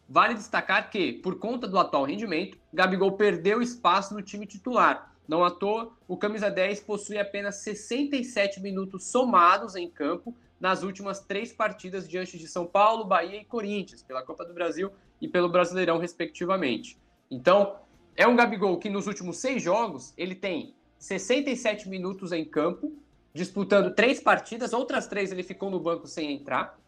Vale 0.08 0.36
destacar 0.36 0.92
que, 0.92 1.14
por 1.14 1.40
conta 1.40 1.68
do 1.68 1.80
atual 1.80 2.04
rendimento, 2.04 2.58
Gabigol 2.72 3.14
perdeu 3.14 3.62
espaço 3.62 4.14
no 4.14 4.22
time 4.22 4.46
titular. 4.46 5.13
Não 5.28 5.44
à 5.44 5.52
toa, 5.52 5.94
o 6.08 6.18
camisa 6.18 6.50
10 6.50 6.82
possui 6.82 7.18
apenas 7.18 7.56
67 7.58 8.60
minutos 8.60 9.06
somados 9.06 9.76
em 9.76 9.90
campo 9.90 10.36
nas 10.60 10.84
últimas 10.84 11.20
três 11.20 11.52
partidas 11.52 12.08
diante 12.08 12.38
de 12.38 12.48
São 12.48 12.66
Paulo, 12.66 13.06
Bahia 13.06 13.42
e 13.42 13.46
Corinthians, 13.46 14.04
pela 14.04 14.24
Copa 14.24 14.46
do 14.46 14.54
Brasil 14.54 14.92
e 15.22 15.28
pelo 15.28 15.50
Brasileirão, 15.50 15.98
respectivamente. 15.98 16.98
Então, 17.30 17.78
é 18.16 18.28
um 18.28 18.36
Gabigol 18.36 18.78
que 18.78 18.90
nos 18.90 19.08
últimos 19.08 19.38
seis 19.38 19.64
jogos 19.64 20.14
ele 20.18 20.36
tem 20.36 20.74
67 21.00 21.90
minutos 21.90 22.32
em 22.32 22.46
campo, 22.46 22.94
disputando 23.34 23.94
três 23.94 24.22
partidas, 24.22 24.72
outras 24.72 25.08
três 25.08 25.32
ele 25.32 25.44
ficou 25.44 25.70
no 25.70 25.80
banco 25.80 26.08
sem 26.08 26.32
entrar. 26.32 26.80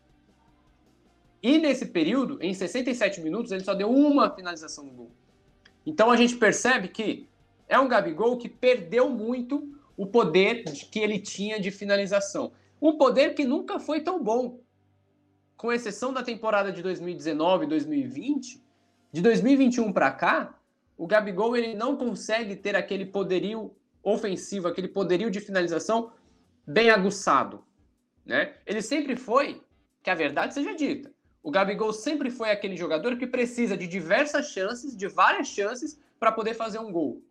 E 1.42 1.58
nesse 1.58 1.88
período, 1.88 2.38
em 2.42 2.54
67 2.54 3.22
minutos, 3.22 3.51
ele 3.51 3.63
só 3.63 3.74
deu 3.74 3.89
uma 3.89 4.30
finalização 4.30 4.86
no 4.86 4.92
gol. 4.92 5.12
Então 5.86 6.10
a 6.10 6.15
gente 6.15 6.36
percebe 6.38 6.88
que 6.88 7.27
é 7.68 7.80
um 7.80 7.88
Gabigol 7.88 8.38
que 8.38 8.50
perdeu 8.50 9.10
muito 9.10 9.76
o 9.98 10.06
poder 10.06 10.64
que 10.64 11.00
ele 11.00 11.20
tinha 11.20 11.60
de 11.60 11.72
finalização. 11.72 12.52
Um 12.82 12.98
poder 12.98 13.34
que 13.34 13.46
nunca 13.46 13.80
foi 13.80 14.02
tão 14.02 14.22
bom. 14.22 14.60
Com 15.58 15.72
exceção 15.72 16.14
da 16.14 16.22
temporada 16.22 16.72
de 16.72 16.82
2019 16.84 17.66
e 17.66 17.70
2020, 17.70 18.64
de 19.12 19.22
2021 19.22 19.94
para 19.94 20.12
cá, 20.12 20.60
o 20.98 21.08
Gabigol 21.08 21.56
ele 21.56 21.74
não 21.74 21.96
consegue 21.96 22.56
ter 22.56 22.76
aquele 22.76 23.06
poderio 23.06 23.76
ofensivo, 24.04 24.68
aquele 24.68 24.88
poderio 24.88 25.32
de 25.32 25.40
finalização 25.40 26.12
bem 26.68 26.90
aguçado. 26.90 27.64
Né? 28.26 28.56
Ele 28.66 28.82
sempre 28.82 29.16
foi, 29.16 29.62
que 30.04 30.10
a 30.10 30.16
verdade 30.16 30.54
seja 30.54 30.76
dita, 30.76 31.14
o 31.42 31.52
Gabigol 31.52 31.94
sempre 31.94 32.32
foi 32.32 32.50
aquele 32.50 32.76
jogador 32.76 33.18
que 33.18 33.28
precisa 33.28 33.78
de 33.78 33.88
diversas 33.88 34.50
chances, 34.50 34.98
de 34.98 35.08
várias 35.08 35.48
chances, 35.48 36.00
para 36.20 36.32
poder 36.32 36.56
fazer 36.56 36.80
um 36.80 36.92
gol. 36.92 37.22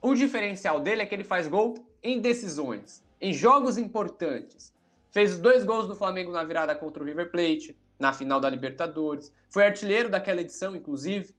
O 0.00 0.14
diferencial 0.14 0.80
dele 0.80 1.02
é 1.02 1.06
que 1.06 1.14
ele 1.14 1.24
faz 1.24 1.48
gol 1.48 1.74
em 2.02 2.20
decisões, 2.20 3.04
em 3.20 3.32
jogos 3.32 3.78
importantes. 3.78 4.74
Fez 5.10 5.38
dois 5.38 5.64
gols 5.64 5.88
do 5.88 5.96
Flamengo 5.96 6.30
na 6.30 6.44
virada 6.44 6.74
contra 6.74 7.02
o 7.02 7.06
River 7.06 7.30
Plate, 7.30 7.76
na 7.98 8.12
final 8.12 8.38
da 8.38 8.50
Libertadores. 8.50 9.32
Foi 9.48 9.64
artilheiro 9.64 10.10
daquela 10.10 10.40
edição, 10.40 10.76
inclusive. 10.76 11.34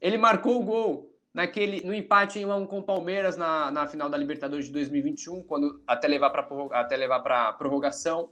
Ele 0.00 0.18
marcou 0.18 0.60
o 0.60 0.64
gol 0.64 1.10
naquele, 1.32 1.84
no 1.86 1.94
empate 1.94 2.38
em 2.38 2.44
1 2.44 2.54
1 2.54 2.66
com 2.66 2.80
o 2.80 2.82
Palmeiras 2.82 3.36
na, 3.36 3.70
na 3.70 3.86
final 3.86 4.10
da 4.10 4.16
Libertadores 4.16 4.66
de 4.66 4.72
2021, 4.72 5.42
quando 5.44 5.82
até 5.86 6.06
levar 6.06 6.30
para 6.30 6.46
até 6.72 6.96
levar 6.96 7.20
para 7.20 7.52
prorrogação. 7.54 8.30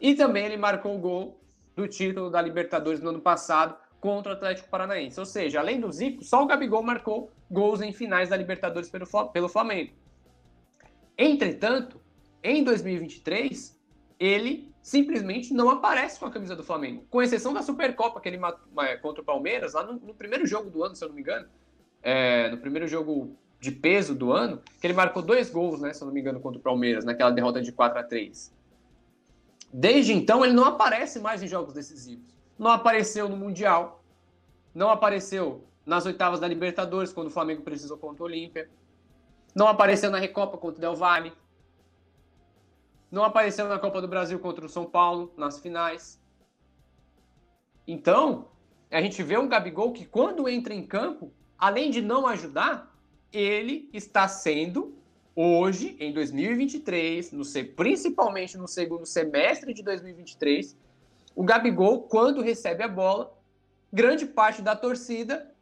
E 0.00 0.14
também 0.14 0.46
ele 0.46 0.56
marcou 0.56 0.96
o 0.96 0.98
gol 0.98 1.40
do 1.76 1.86
título 1.86 2.30
da 2.30 2.40
Libertadores 2.40 3.00
no 3.00 3.10
ano 3.10 3.20
passado 3.20 3.76
contra 4.04 4.32
o 4.32 4.36
Atlético 4.36 4.68
Paranaense. 4.68 5.18
Ou 5.18 5.24
seja, 5.24 5.60
além 5.60 5.80
do 5.80 5.90
Zico, 5.90 6.22
só 6.22 6.42
o 6.42 6.46
Gabigol 6.46 6.82
marcou 6.82 7.30
gols 7.50 7.80
em 7.80 7.90
finais 7.90 8.28
da 8.28 8.36
Libertadores 8.36 8.90
pelo, 8.90 9.06
pelo 9.32 9.48
Flamengo. 9.48 9.94
Entretanto, 11.16 11.98
em 12.42 12.62
2023, 12.62 13.80
ele 14.20 14.70
simplesmente 14.82 15.54
não 15.54 15.70
aparece 15.70 16.20
com 16.20 16.26
a 16.26 16.30
camisa 16.30 16.54
do 16.54 16.62
Flamengo, 16.62 17.06
com 17.08 17.22
exceção 17.22 17.54
da 17.54 17.62
Supercopa 17.62 18.20
que 18.20 18.28
ele 18.28 18.38
contra 19.00 19.22
o 19.22 19.24
Palmeiras, 19.24 19.72
lá 19.72 19.82
no, 19.84 19.94
no 19.94 20.12
primeiro 20.12 20.46
jogo 20.46 20.68
do 20.68 20.84
ano, 20.84 20.94
se 20.94 21.02
eu 21.02 21.08
não 21.08 21.14
me 21.14 21.22
engano, 21.22 21.48
é, 22.02 22.50
no 22.50 22.58
primeiro 22.58 22.86
jogo 22.86 23.34
de 23.58 23.72
peso 23.72 24.14
do 24.14 24.32
ano, 24.32 24.60
que 24.82 24.86
ele 24.86 24.92
marcou 24.92 25.22
dois 25.22 25.48
gols, 25.48 25.80
né, 25.80 25.94
se 25.94 26.02
eu 26.02 26.06
não 26.06 26.12
me 26.12 26.20
engano, 26.20 26.40
contra 26.40 26.58
o 26.58 26.62
Palmeiras, 26.62 27.06
naquela 27.06 27.30
derrota 27.30 27.62
de 27.62 27.72
4 27.72 27.98
a 27.98 28.02
3 28.02 28.52
Desde 29.72 30.12
então, 30.12 30.44
ele 30.44 30.52
não 30.52 30.66
aparece 30.66 31.18
mais 31.20 31.42
em 31.42 31.48
jogos 31.48 31.72
decisivos. 31.72 32.33
Não 32.58 32.70
apareceu 32.70 33.28
no 33.28 33.36
Mundial, 33.36 34.02
não 34.74 34.90
apareceu 34.90 35.64
nas 35.84 36.06
oitavas 36.06 36.40
da 36.40 36.48
Libertadores, 36.48 37.12
quando 37.12 37.28
o 37.28 37.30
Flamengo 37.30 37.62
precisou 37.62 37.98
contra 37.98 38.22
o 38.22 38.26
Olímpia, 38.26 38.70
não 39.54 39.68
apareceu 39.68 40.10
na 40.10 40.18
Recopa 40.18 40.56
contra 40.56 40.78
o 40.78 40.80
Del 40.80 40.96
Valle, 40.96 41.32
não 43.10 43.22
apareceu 43.22 43.68
na 43.68 43.78
Copa 43.78 44.00
do 44.00 44.08
Brasil 44.08 44.38
contra 44.40 44.66
o 44.66 44.68
São 44.68 44.84
Paulo, 44.84 45.32
nas 45.36 45.60
finais. 45.60 46.20
Então, 47.86 48.48
a 48.90 49.00
gente 49.00 49.22
vê 49.22 49.38
um 49.38 49.48
Gabigol 49.48 49.92
que, 49.92 50.04
quando 50.04 50.48
entra 50.48 50.74
em 50.74 50.84
campo, 50.84 51.32
além 51.56 51.90
de 51.90 52.00
não 52.00 52.26
ajudar, 52.26 52.92
ele 53.32 53.88
está 53.92 54.26
sendo 54.26 54.96
hoje, 55.36 55.96
em 56.00 56.12
2023, 56.12 57.32
no, 57.32 57.44
principalmente 57.76 58.56
no 58.56 58.68
segundo 58.68 59.04
semestre 59.04 59.74
de 59.74 59.82
2023, 59.82 60.76
o 61.34 61.44
Gabigol, 61.44 62.02
quando 62.02 62.42
recebe 62.42 62.82
a 62.82 62.88
bola, 62.88 63.36
grande 63.92 64.26
parte 64.26 64.62
da 64.62 64.74
torcida 64.76 65.52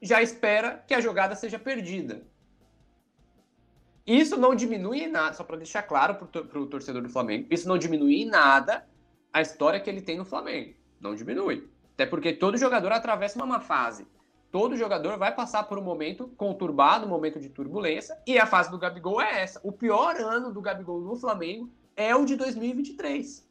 já 0.00 0.22
espera 0.22 0.84
que 0.86 0.94
a 0.94 1.00
jogada 1.00 1.34
seja 1.34 1.58
perdida. 1.58 2.22
Isso 4.06 4.36
não 4.36 4.54
diminui 4.54 5.00
em 5.00 5.10
nada, 5.10 5.34
só 5.34 5.44
para 5.44 5.56
deixar 5.56 5.82
claro 5.82 6.14
para 6.14 6.58
o 6.58 6.66
torcedor 6.66 7.02
do 7.02 7.08
Flamengo, 7.08 7.46
isso 7.50 7.66
não 7.66 7.78
diminui 7.78 8.22
em 8.22 8.26
nada 8.26 8.86
a 9.32 9.40
história 9.40 9.80
que 9.80 9.88
ele 9.88 10.02
tem 10.02 10.18
no 10.18 10.24
Flamengo. 10.24 10.74
Não 11.00 11.14
diminui. 11.14 11.68
Até 11.94 12.04
porque 12.04 12.32
todo 12.32 12.58
jogador 12.58 12.92
atravessa 12.92 13.36
uma 13.36 13.46
má 13.46 13.60
fase 13.60 14.06
todo 14.54 14.76
jogador 14.76 15.18
vai 15.18 15.34
passar 15.34 15.64
por 15.64 15.80
um 15.80 15.82
momento 15.82 16.28
conturbado, 16.36 17.06
um 17.06 17.08
momento 17.08 17.40
de 17.40 17.48
turbulência, 17.48 18.16
e 18.24 18.38
a 18.38 18.46
fase 18.46 18.70
do 18.70 18.78
Gabigol 18.78 19.20
é 19.20 19.42
essa. 19.42 19.60
O 19.64 19.72
pior 19.72 20.14
ano 20.14 20.52
do 20.52 20.62
Gabigol 20.62 21.00
no 21.00 21.16
Flamengo 21.16 21.68
é 21.96 22.14
o 22.14 22.24
de 22.24 22.36
2023. 22.36 23.44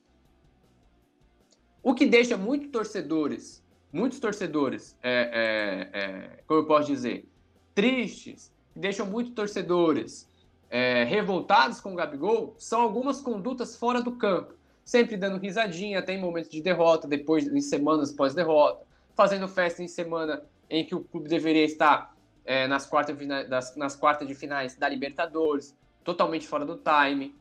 O 1.84 1.94
que 1.94 2.06
deixa 2.06 2.38
muitos 2.38 2.70
torcedores, 2.70 3.62
muitos 3.92 4.18
torcedores, 4.18 4.98
é, 5.04 5.90
é, 5.94 6.00
é, 6.00 6.44
como 6.48 6.62
eu 6.62 6.66
posso 6.66 6.88
dizer, 6.88 7.28
tristes, 7.76 8.54
deixam 8.74 9.06
muitos 9.06 9.34
torcedores 9.34 10.26
é, 10.70 11.04
revoltados 11.04 11.82
com 11.82 11.92
o 11.92 11.96
Gabigol, 11.96 12.56
são 12.58 12.82
algumas 12.82 13.20
condutas 13.20 13.76
fora 13.76 14.02
do 14.02 14.14
campo. 14.14 14.54
Sempre 14.86 15.18
dando 15.18 15.38
risadinha, 15.38 16.00
até 16.00 16.14
em 16.14 16.22
momentos 16.22 16.50
de 16.50 16.62
derrota, 16.62 17.06
depois 17.06 17.48
em 17.48 17.62
semanas 17.62 18.14
pós-derrota, 18.14 18.86
fazendo 19.14 19.48
festa 19.48 19.84
em 19.84 19.88
semana 19.88 20.42
em 20.70 20.86
que 20.86 20.96
o 20.96 21.02
clube 21.02 21.28
deveria 21.28 21.66
estar 21.66 22.16
é, 22.46 22.66
nas, 22.66 22.86
quartas, 22.86 23.18
das, 23.50 23.76
nas 23.76 23.96
quartas 23.96 24.28
de 24.28 24.36
finais 24.36 24.76
da 24.76 24.88
Libertadores, 24.88 25.76
totalmente 26.04 26.48
fora 26.48 26.66
do 26.66 26.78
time. 26.78 27.36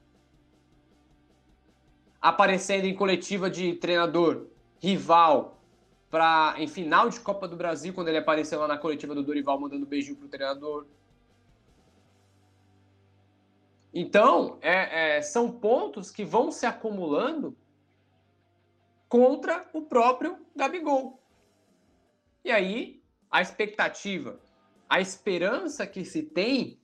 Aparecendo 2.23 2.85
em 2.85 2.95
coletiva 2.95 3.50
de 3.50 3.75
treinador 3.75 4.47
rival 4.81 5.59
para 6.09 6.55
em 6.59 6.69
final 6.69 7.09
de 7.09 7.19
Copa 7.19 7.49
do 7.49 7.57
Brasil, 7.57 7.93
quando 7.93 8.09
ele 8.09 8.19
apareceu 8.19 8.61
lá 8.61 8.69
na 8.69 8.79
coletiva 8.79 9.14
do 9.14 9.23
Dorival 9.23 9.59
mandando 9.59 9.85
beijinho 9.85 10.17
pro 10.17 10.29
treinador. 10.29 10.87
Então, 13.93 14.59
é, 14.62 15.17
é, 15.17 15.23
são 15.23 15.50
pontos 15.50 16.11
que 16.11 16.25
vão 16.25 16.50
se 16.50 16.64
acumulando 16.64 17.57
contra 19.09 19.69
o 19.75 19.83
próprio 19.83 20.38
Gabigol. 20.57 21.21
E 22.45 22.50
aí 22.50 23.02
a 23.31 23.41
expectativa, 23.41 24.38
a 24.88 25.00
esperança 25.00 25.87
que 25.87 26.05
se 26.05 26.23
tem, 26.23 26.79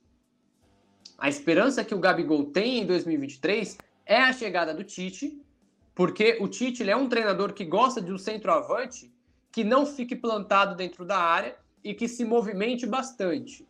a 1.17 1.29
esperança 1.29 1.83
que 1.83 1.93
o 1.93 1.99
Gabigol 1.99 2.45
tem 2.45 2.79
em 2.79 2.85
2023 2.85 3.77
é 4.09 4.23
a 4.23 4.33
chegada 4.33 4.73
do 4.73 4.83
Tite, 4.83 5.39
porque 5.93 6.39
o 6.41 6.47
Tite 6.47 6.89
é 6.89 6.95
um 6.95 7.07
treinador 7.07 7.53
que 7.53 7.63
gosta 7.63 8.01
de 8.01 8.11
um 8.11 8.17
centroavante 8.17 9.13
que 9.51 9.63
não 9.63 9.85
fique 9.85 10.15
plantado 10.15 10.75
dentro 10.75 11.05
da 11.05 11.19
área 11.19 11.55
e 11.83 11.93
que 11.93 12.07
se 12.07 12.25
movimente 12.25 12.87
bastante. 12.87 13.67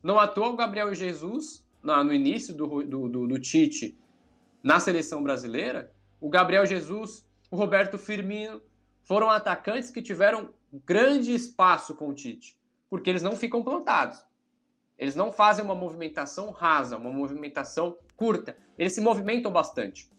Não 0.00 0.20
à 0.20 0.28
toa 0.28 0.50
o 0.50 0.56
Gabriel 0.56 0.94
Jesus, 0.94 1.66
no 1.82 2.14
início 2.14 2.54
do, 2.54 2.84
do, 2.84 3.08
do, 3.08 3.26
do 3.26 3.38
Tite 3.40 3.98
na 4.62 4.78
seleção 4.78 5.20
brasileira, 5.20 5.92
o 6.20 6.28
Gabriel 6.28 6.64
Jesus, 6.64 7.26
o 7.50 7.56
Roberto 7.56 7.98
Firmino, 7.98 8.62
foram 9.02 9.28
atacantes 9.28 9.90
que 9.90 10.00
tiveram 10.00 10.54
grande 10.86 11.34
espaço 11.34 11.96
com 11.96 12.08
o 12.08 12.14
Tite, 12.14 12.56
porque 12.88 13.10
eles 13.10 13.22
não 13.22 13.34
ficam 13.34 13.64
plantados. 13.64 14.24
Eles 14.96 15.16
não 15.16 15.32
fazem 15.32 15.64
uma 15.64 15.74
movimentação 15.74 16.52
rasa, 16.52 16.96
uma 16.96 17.10
movimentação 17.10 17.96
curta. 18.16 18.56
Eles 18.82 18.94
se 18.94 19.00
movimentam 19.00 19.52
bastante. 19.52 20.10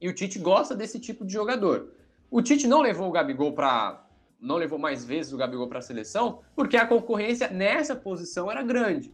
E 0.00 0.08
o 0.08 0.14
Tite 0.14 0.38
gosta 0.38 0.74
desse 0.74 0.98
tipo 0.98 1.22
de 1.22 1.34
jogador. 1.34 1.92
O 2.30 2.40
Tite 2.40 2.66
não 2.66 2.80
levou 2.80 3.06
o 3.06 3.12
Gabigol 3.12 3.52
para 3.52 4.06
não 4.40 4.56
levou 4.56 4.78
mais 4.78 5.04
vezes 5.04 5.34
o 5.34 5.36
Gabigol 5.36 5.68
para 5.68 5.80
a 5.80 5.82
seleção, 5.82 6.40
porque 6.56 6.78
a 6.78 6.86
concorrência 6.86 7.50
nessa 7.50 7.94
posição 7.94 8.50
era 8.50 8.62
grande. 8.62 9.12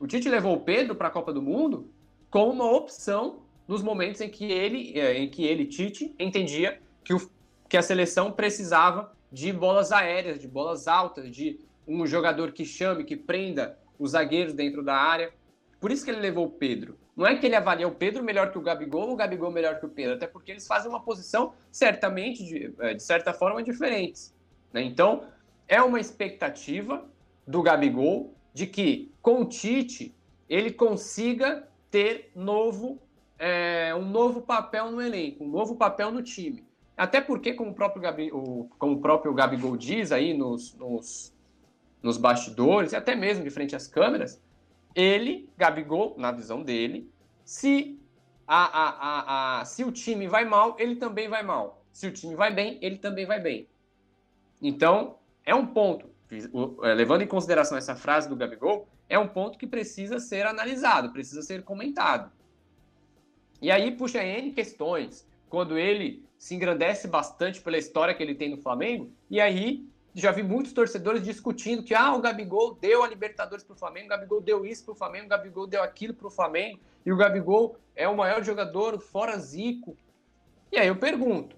O 0.00 0.08
Tite 0.08 0.28
levou 0.28 0.56
o 0.56 0.60
Pedro 0.60 0.96
para 0.96 1.06
a 1.06 1.10
Copa 1.12 1.32
do 1.32 1.40
Mundo 1.40 1.88
como 2.28 2.50
uma 2.50 2.68
opção 2.68 3.44
nos 3.68 3.80
momentos 3.80 4.20
em 4.20 4.28
que 4.28 4.44
ele, 4.44 4.98
é, 4.98 5.16
em 5.18 5.30
que 5.30 5.44
ele 5.44 5.66
Tite, 5.66 6.12
entendia 6.18 6.82
que, 7.04 7.14
o, 7.14 7.30
que 7.68 7.76
a 7.76 7.82
seleção 7.82 8.32
precisava 8.32 9.12
de 9.30 9.52
bolas 9.52 9.92
aéreas, 9.92 10.40
de 10.40 10.48
bolas 10.48 10.88
altas, 10.88 11.30
de 11.30 11.60
um 11.86 12.04
jogador 12.08 12.50
que 12.50 12.64
chame, 12.64 13.04
que 13.04 13.16
prenda 13.16 13.78
os 14.00 14.10
zagueiros 14.10 14.52
dentro 14.52 14.82
da 14.82 14.96
área. 14.96 15.32
Por 15.80 15.90
isso 15.90 16.04
que 16.04 16.10
ele 16.10 16.20
levou 16.20 16.46
o 16.46 16.50
Pedro. 16.50 16.98
Não 17.16 17.26
é 17.26 17.36
que 17.36 17.46
ele 17.46 17.56
avalia 17.56 17.88
o 17.88 17.94
Pedro 17.94 18.22
melhor 18.22 18.52
que 18.52 18.58
o 18.58 18.60
Gabigol 18.60 19.08
ou 19.08 19.12
o 19.14 19.16
Gabigol 19.16 19.50
melhor 19.50 19.80
que 19.80 19.86
o 19.86 19.88
Pedro, 19.88 20.14
até 20.14 20.26
porque 20.26 20.50
eles 20.52 20.66
fazem 20.66 20.90
uma 20.90 21.00
posição 21.00 21.54
certamente, 21.72 22.44
de, 22.44 22.74
é, 22.80 22.94
de 22.94 23.02
certa 23.02 23.32
forma, 23.32 23.62
diferentes. 23.62 24.34
Né? 24.72 24.82
Então, 24.82 25.24
é 25.66 25.80
uma 25.80 25.98
expectativa 25.98 27.04
do 27.46 27.62
Gabigol 27.62 28.34
de 28.52 28.66
que, 28.66 29.10
com 29.22 29.40
o 29.40 29.44
Tite, 29.44 30.14
ele 30.48 30.70
consiga 30.70 31.66
ter 31.90 32.30
novo, 32.34 33.00
é, 33.38 33.94
um 33.94 34.04
novo 34.04 34.42
papel 34.42 34.90
no 34.90 35.00
elenco, 35.00 35.44
um 35.44 35.48
novo 35.48 35.76
papel 35.76 36.10
no 36.10 36.22
time. 36.22 36.64
Até 36.96 37.20
porque, 37.20 37.54
como 37.54 37.70
o 37.70 37.74
próprio, 37.74 38.02
Gabi, 38.02 38.30
o, 38.32 38.68
como 38.78 38.94
o 38.94 39.00
próprio 39.00 39.32
Gabigol 39.32 39.76
diz 39.76 40.12
aí 40.12 40.34
nos, 40.34 40.74
nos, 40.74 41.32
nos 42.02 42.18
bastidores, 42.18 42.92
e 42.92 42.96
até 42.96 43.14
mesmo 43.14 43.42
de 43.42 43.50
frente 43.50 43.74
às 43.74 43.86
câmeras, 43.86 44.40
ele, 44.94 45.48
Gabigol, 45.56 46.14
na 46.18 46.32
visão 46.32 46.62
dele, 46.62 47.10
se, 47.44 47.98
a, 48.46 48.64
a, 48.64 49.60
a, 49.60 49.64
se 49.64 49.84
o 49.84 49.92
time 49.92 50.26
vai 50.26 50.44
mal, 50.44 50.76
ele 50.78 50.96
também 50.96 51.28
vai 51.28 51.42
mal. 51.42 51.84
Se 51.92 52.06
o 52.06 52.12
time 52.12 52.34
vai 52.34 52.52
bem, 52.52 52.78
ele 52.80 52.96
também 52.96 53.26
vai 53.26 53.40
bem. 53.40 53.68
Então, 54.62 55.18
é 55.44 55.54
um 55.54 55.66
ponto, 55.66 56.10
é, 56.82 56.94
levando 56.94 57.22
em 57.22 57.26
consideração 57.26 57.76
essa 57.76 57.94
frase 57.94 58.28
do 58.28 58.36
Gabigol, 58.36 58.88
é 59.08 59.18
um 59.18 59.26
ponto 59.26 59.58
que 59.58 59.66
precisa 59.66 60.20
ser 60.20 60.46
analisado, 60.46 61.12
precisa 61.12 61.42
ser 61.42 61.64
comentado. 61.64 62.30
E 63.60 63.70
aí 63.70 63.90
puxa 63.90 64.22
N 64.22 64.52
questões. 64.52 65.28
Quando 65.48 65.76
ele 65.76 66.24
se 66.38 66.54
engrandece 66.54 67.08
bastante 67.08 67.60
pela 67.60 67.76
história 67.76 68.14
que 68.14 68.22
ele 68.22 68.34
tem 68.34 68.48
no 68.48 68.56
Flamengo, 68.56 69.12
e 69.28 69.40
aí 69.40 69.89
já 70.14 70.32
vi 70.32 70.42
muitos 70.42 70.72
torcedores 70.72 71.22
discutindo 71.22 71.82
que 71.82 71.94
ah, 71.94 72.14
o 72.14 72.20
Gabigol 72.20 72.74
deu 72.74 73.02
a 73.02 73.08
Libertadores 73.08 73.64
para 73.64 73.74
o 73.74 73.78
Flamengo, 73.78 74.06
o 74.06 74.10
Gabigol 74.10 74.40
deu 74.40 74.66
isso 74.66 74.84
para 74.84 74.92
o 74.92 74.96
Flamengo, 74.96 75.26
o 75.26 75.28
Gabigol 75.28 75.66
deu 75.66 75.82
aquilo 75.82 76.14
para 76.14 76.26
o 76.26 76.30
Flamengo, 76.30 76.80
e 77.04 77.12
o 77.12 77.16
Gabigol 77.16 77.76
é 77.94 78.08
o 78.08 78.16
maior 78.16 78.42
jogador 78.42 78.98
fora 78.98 79.38
Zico. 79.38 79.96
E 80.72 80.78
aí 80.78 80.88
eu 80.88 80.96
pergunto: 80.96 81.56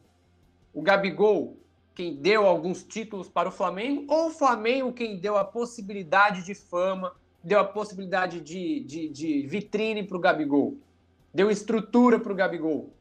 o 0.73 0.83
Gabigol 0.83 1.57
quem 1.95 2.17
deu 2.17 2.47
alguns 2.47 2.83
títulos 2.83 3.29
para 3.29 3.49
o 3.49 3.53
Flamengo 3.53 4.07
ou 4.09 4.29
o 4.29 4.31
Flamengo 4.31 4.93
quem 4.93 5.19
deu 5.19 5.37
a 5.37 5.45
possibilidade 5.45 6.43
de 6.43 6.55
fama, 6.55 7.15
deu 7.43 7.61
a 7.61 7.65
possibilidade 7.65 8.41
de, 8.41 8.81
de, 8.81 9.09
de 9.09 9.47
vitrine 9.47 10.03
para 10.03 10.17
o 10.17 10.21
Gabigol, 10.21 10.79
deu 11.35 11.51
estrutura 11.51 12.19
para 12.19 12.33
o 12.33 12.37
Gabigol. 12.37 12.93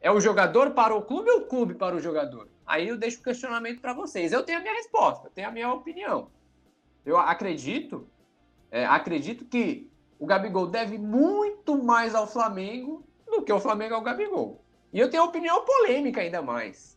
É 0.00 0.10
o 0.10 0.20
jogador 0.20 0.70
para 0.70 0.94
o 0.94 1.02
clube 1.02 1.30
ou 1.30 1.40
o 1.40 1.46
clube 1.46 1.74
para 1.74 1.94
o 1.94 2.00
jogador? 2.00 2.48
Aí 2.70 2.86
eu 2.86 2.96
deixo 2.96 3.18
o 3.18 3.24
questionamento 3.24 3.80
para 3.80 3.92
vocês. 3.92 4.30
Eu 4.30 4.44
tenho 4.44 4.60
a 4.60 4.62
minha 4.62 4.74
resposta, 4.74 5.26
eu 5.26 5.30
tenho 5.32 5.48
a 5.48 5.50
minha 5.50 5.72
opinião. 5.72 6.30
Eu 7.04 7.18
acredito, 7.18 8.08
é, 8.70 8.86
acredito 8.86 9.44
que 9.44 9.90
o 10.20 10.24
Gabigol 10.24 10.68
deve 10.68 10.96
muito 10.96 11.82
mais 11.82 12.14
ao 12.14 12.28
Flamengo 12.28 13.04
do 13.26 13.42
que 13.42 13.52
o 13.52 13.58
Flamengo 13.58 13.96
ao 13.96 14.02
Gabigol. 14.02 14.64
E 14.92 15.00
eu 15.00 15.10
tenho 15.10 15.24
opinião 15.24 15.64
polêmica 15.64 16.20
ainda 16.20 16.40
mais. 16.40 16.96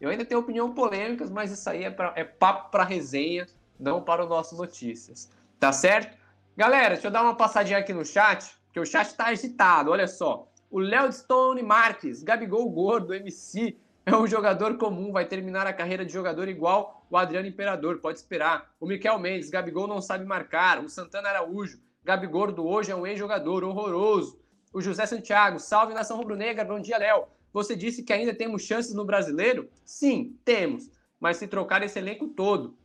Eu 0.00 0.08
ainda 0.08 0.24
tenho 0.24 0.38
opinião 0.38 0.72
polêmicas, 0.72 1.30
mas 1.30 1.50
isso 1.50 1.68
aí 1.68 1.82
é, 1.82 1.90
pra, 1.90 2.12
é 2.14 2.22
papo 2.22 2.70
para 2.70 2.84
resenha 2.84 3.44
não 3.76 4.00
para 4.00 4.24
o 4.24 4.28
nosso 4.28 4.56
Notícias. 4.56 5.28
Tá 5.58 5.72
certo? 5.72 6.16
Galera, 6.56 6.94
deixa 6.94 7.08
eu 7.08 7.10
dar 7.10 7.22
uma 7.22 7.34
passadinha 7.34 7.78
aqui 7.78 7.92
no 7.92 8.04
chat, 8.04 8.54
porque 8.66 8.78
o 8.78 8.86
chat 8.86 9.08
está 9.08 9.26
agitado, 9.26 9.90
olha 9.90 10.06
só. 10.06 10.48
O 10.70 10.78
Léo 10.78 11.12
Stone 11.12 11.60
Marques, 11.62 12.22
Gabigol 12.22 12.70
Gordo, 12.70 13.12
MC, 13.12 13.76
é 14.08 14.16
um 14.16 14.26
jogador 14.26 14.78
comum, 14.78 15.12
vai 15.12 15.26
terminar 15.26 15.66
a 15.66 15.72
carreira 15.72 16.02
de 16.02 16.10
jogador 16.10 16.48
igual 16.48 17.06
o 17.10 17.16
Adriano 17.16 17.46
Imperador, 17.46 17.98
pode 17.98 18.18
esperar. 18.18 18.72
O 18.80 18.86
Miquel 18.86 19.18
Mendes, 19.18 19.50
Gabigol 19.50 19.86
não 19.86 20.00
sabe 20.00 20.24
marcar. 20.24 20.82
O 20.82 20.88
Santana 20.88 21.28
Araújo, 21.28 21.78
Gabigol 22.02 22.50
do 22.50 22.66
hoje 22.66 22.90
é 22.90 22.96
um 22.96 23.06
ex-jogador 23.06 23.62
horroroso. 23.64 24.40
O 24.72 24.80
José 24.80 25.04
Santiago, 25.04 25.58
salve 25.58 25.92
nação 25.92 26.16
rubro-negra, 26.16 26.64
bom 26.64 26.80
dia, 26.80 26.96
Léo. 26.96 27.26
Você 27.52 27.76
disse 27.76 28.02
que 28.02 28.12
ainda 28.12 28.32
temos 28.32 28.62
chances 28.62 28.94
no 28.94 29.04
brasileiro? 29.04 29.68
Sim, 29.84 30.38
temos, 30.42 30.90
mas 31.20 31.36
se 31.36 31.46
trocar 31.46 31.82
esse 31.82 31.98
elenco 31.98 32.28
todo. 32.28 32.78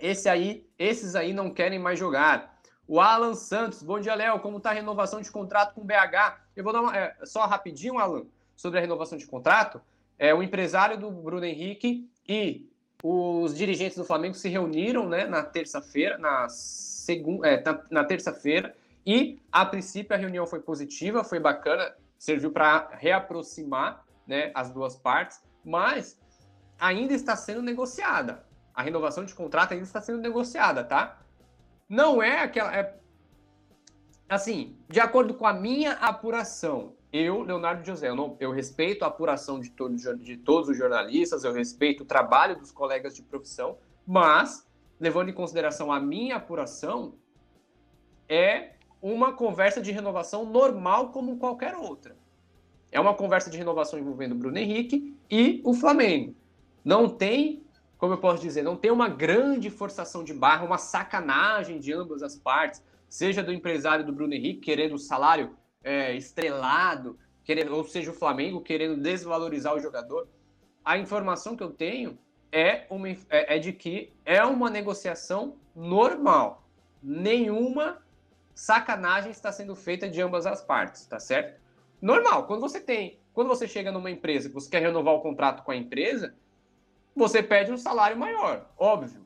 Esse 0.00 0.28
aí, 0.28 0.66
esses 0.76 1.14
aí 1.14 1.32
não 1.32 1.48
querem 1.48 1.78
mais 1.78 1.96
jogar. 1.96 2.58
O 2.88 3.00
Alan 3.00 3.34
Santos, 3.34 3.84
bom 3.84 4.00
dia, 4.00 4.16
Léo. 4.16 4.40
Como 4.40 4.56
está 4.56 4.70
a 4.70 4.74
renovação 4.74 5.20
de 5.20 5.30
contrato 5.30 5.74
com 5.74 5.82
o 5.82 5.84
BH? 5.84 6.40
Eu 6.56 6.64
vou 6.64 6.72
dar 6.72 6.80
uma, 6.80 6.96
é, 6.96 7.16
só 7.24 7.46
rapidinho, 7.46 8.00
Alan, 8.00 8.26
sobre 8.56 8.78
a 8.78 8.80
renovação 8.80 9.16
de 9.16 9.26
contrato. 9.26 9.80
É, 10.18 10.34
o 10.34 10.42
empresário 10.42 10.98
do 10.98 11.10
Bruno 11.10 11.44
Henrique 11.44 12.10
e 12.28 12.68
os 13.02 13.56
dirigentes 13.56 13.96
do 13.96 14.04
Flamengo 14.04 14.34
se 14.34 14.48
reuniram 14.48 15.08
né, 15.08 15.26
na 15.26 15.42
terça-feira, 15.42 16.18
na, 16.18 16.48
segunda, 16.48 17.46
é, 17.46 17.62
na, 17.90 18.04
terça-feira, 18.04 18.74
e 19.04 19.38
a 19.52 19.64
princípio 19.64 20.14
a 20.14 20.18
reunião 20.18 20.46
foi 20.46 20.60
positiva, 20.60 21.22
foi 21.22 21.38
bacana, 21.38 21.94
serviu 22.18 22.50
para 22.50 22.88
reaproximar 22.92 24.04
né, 24.26 24.50
as 24.54 24.70
duas 24.70 24.96
partes, 24.96 25.40
mas 25.64 26.18
ainda 26.78 27.12
está 27.14 27.36
sendo 27.36 27.62
negociada 27.62 28.46
a 28.76 28.82
renovação 28.82 29.24
de 29.24 29.34
contrato 29.34 29.72
ainda 29.72 29.84
está 29.84 30.02
sendo 30.02 30.20
negociada, 30.20 30.84
tá? 30.84 31.18
Não 31.88 32.22
é 32.22 32.42
aquela. 32.42 32.76
É, 32.76 32.94
assim, 34.28 34.76
de 34.86 35.00
acordo 35.00 35.32
com 35.32 35.46
a 35.46 35.54
minha 35.54 35.92
apuração, 35.92 36.94
eu, 37.16 37.42
Leonardo 37.42 37.84
José, 37.84 38.08
eu, 38.08 38.16
não, 38.16 38.36
eu 38.40 38.50
respeito 38.50 39.04
a 39.04 39.08
apuração 39.08 39.60
de, 39.60 39.70
todo, 39.70 39.94
de 39.94 40.36
todos 40.36 40.68
os 40.68 40.76
jornalistas, 40.76 41.44
eu 41.44 41.52
respeito 41.52 42.02
o 42.02 42.06
trabalho 42.06 42.58
dos 42.58 42.72
colegas 42.72 43.14
de 43.14 43.22
profissão, 43.22 43.78
mas, 44.06 44.66
levando 44.98 45.28
em 45.28 45.34
consideração 45.34 45.92
a 45.92 46.00
minha 46.00 46.36
apuração, 46.36 47.14
é 48.28 48.74
uma 49.00 49.32
conversa 49.32 49.80
de 49.80 49.92
renovação 49.92 50.44
normal 50.44 51.10
como 51.10 51.38
qualquer 51.38 51.76
outra. 51.76 52.16
É 52.90 53.00
uma 53.00 53.14
conversa 53.14 53.50
de 53.50 53.58
renovação 53.58 53.98
envolvendo 53.98 54.32
o 54.32 54.38
Bruno 54.38 54.58
Henrique 54.58 55.16
e 55.30 55.60
o 55.64 55.74
Flamengo. 55.74 56.34
Não 56.84 57.08
tem 57.08 57.66
como 57.98 58.12
eu 58.12 58.18
posso 58.18 58.42
dizer, 58.42 58.62
não 58.62 58.76
tem 58.76 58.90
uma 58.90 59.08
grande 59.08 59.70
forçação 59.70 60.22
de 60.22 60.34
barra, 60.34 60.64
uma 60.64 60.78
sacanagem 60.78 61.78
de 61.78 61.92
ambas 61.92 62.22
as 62.22 62.36
partes, 62.36 62.82
seja 63.08 63.42
do 63.42 63.52
empresário 63.52 64.04
do 64.04 64.12
Bruno 64.12 64.34
Henrique 64.34 64.60
querendo 64.60 64.94
o 64.94 64.98
salário 64.98 65.56
é, 65.86 66.16
estrelado, 66.16 67.16
querendo, 67.44 67.74
ou 67.76 67.84
seja, 67.84 68.10
o 68.10 68.14
Flamengo 68.14 68.60
querendo 68.60 69.00
desvalorizar 69.00 69.72
o 69.72 69.80
jogador. 69.80 70.28
A 70.84 70.98
informação 70.98 71.56
que 71.56 71.62
eu 71.62 71.70
tenho 71.70 72.18
é, 72.50 72.86
uma, 72.90 73.08
é, 73.08 73.56
é 73.56 73.58
de 73.58 73.72
que 73.72 74.12
é 74.24 74.44
uma 74.44 74.68
negociação 74.68 75.56
normal. 75.74 76.66
Nenhuma 77.00 78.02
sacanagem 78.52 79.30
está 79.30 79.52
sendo 79.52 79.76
feita 79.76 80.10
de 80.10 80.20
ambas 80.20 80.44
as 80.44 80.60
partes, 80.60 81.06
tá 81.06 81.20
certo? 81.20 81.60
Normal. 82.02 82.48
Quando 82.48 82.60
você 82.60 82.80
tem, 82.80 83.20
quando 83.32 83.46
você 83.46 83.68
chega 83.68 83.92
numa 83.92 84.10
empresa 84.10 84.48
que 84.48 84.54
você 84.54 84.68
quer 84.68 84.82
renovar 84.82 85.14
o 85.14 85.20
contrato 85.20 85.62
com 85.62 85.70
a 85.70 85.76
empresa, 85.76 86.34
você 87.14 87.42
pede 87.42 87.70
um 87.70 87.78
salário 87.78 88.16
maior, 88.16 88.68
óbvio. 88.76 89.24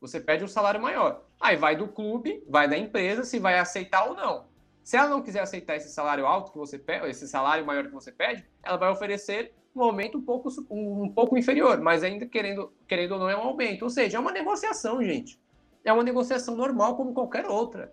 Você 0.00 0.20
pede 0.20 0.44
um 0.44 0.48
salário 0.48 0.80
maior. 0.80 1.24
Aí 1.40 1.56
vai 1.56 1.74
do 1.74 1.88
clube, 1.88 2.44
vai 2.48 2.68
da 2.68 2.78
empresa, 2.78 3.24
se 3.24 3.40
vai 3.40 3.58
aceitar 3.58 4.04
ou 4.04 4.14
não. 4.14 4.46
Se 4.88 4.96
ela 4.96 5.10
não 5.10 5.20
quiser 5.20 5.40
aceitar 5.40 5.76
esse 5.76 5.90
salário 5.90 6.24
alto 6.24 6.50
que 6.50 6.56
você 6.56 6.78
pede, 6.78 7.10
esse 7.10 7.28
salário 7.28 7.62
maior 7.66 7.84
que 7.84 7.92
você 7.92 8.10
pede, 8.10 8.42
ela 8.62 8.78
vai 8.78 8.90
oferecer 8.90 9.52
um 9.76 9.82
aumento 9.82 10.16
um 10.16 10.22
pouco, 10.22 10.48
um 10.70 11.10
pouco 11.10 11.36
inferior, 11.36 11.78
mas 11.78 12.02
ainda 12.02 12.24
querendo, 12.24 12.72
querendo 12.86 13.12
ou 13.12 13.18
não 13.18 13.28
é 13.28 13.36
um 13.36 13.42
aumento. 13.42 13.82
Ou 13.82 13.90
seja, 13.90 14.16
é 14.16 14.20
uma 14.20 14.32
negociação, 14.32 15.04
gente. 15.04 15.38
É 15.84 15.92
uma 15.92 16.02
negociação 16.02 16.56
normal 16.56 16.96
como 16.96 17.12
qualquer 17.12 17.44
outra. 17.44 17.92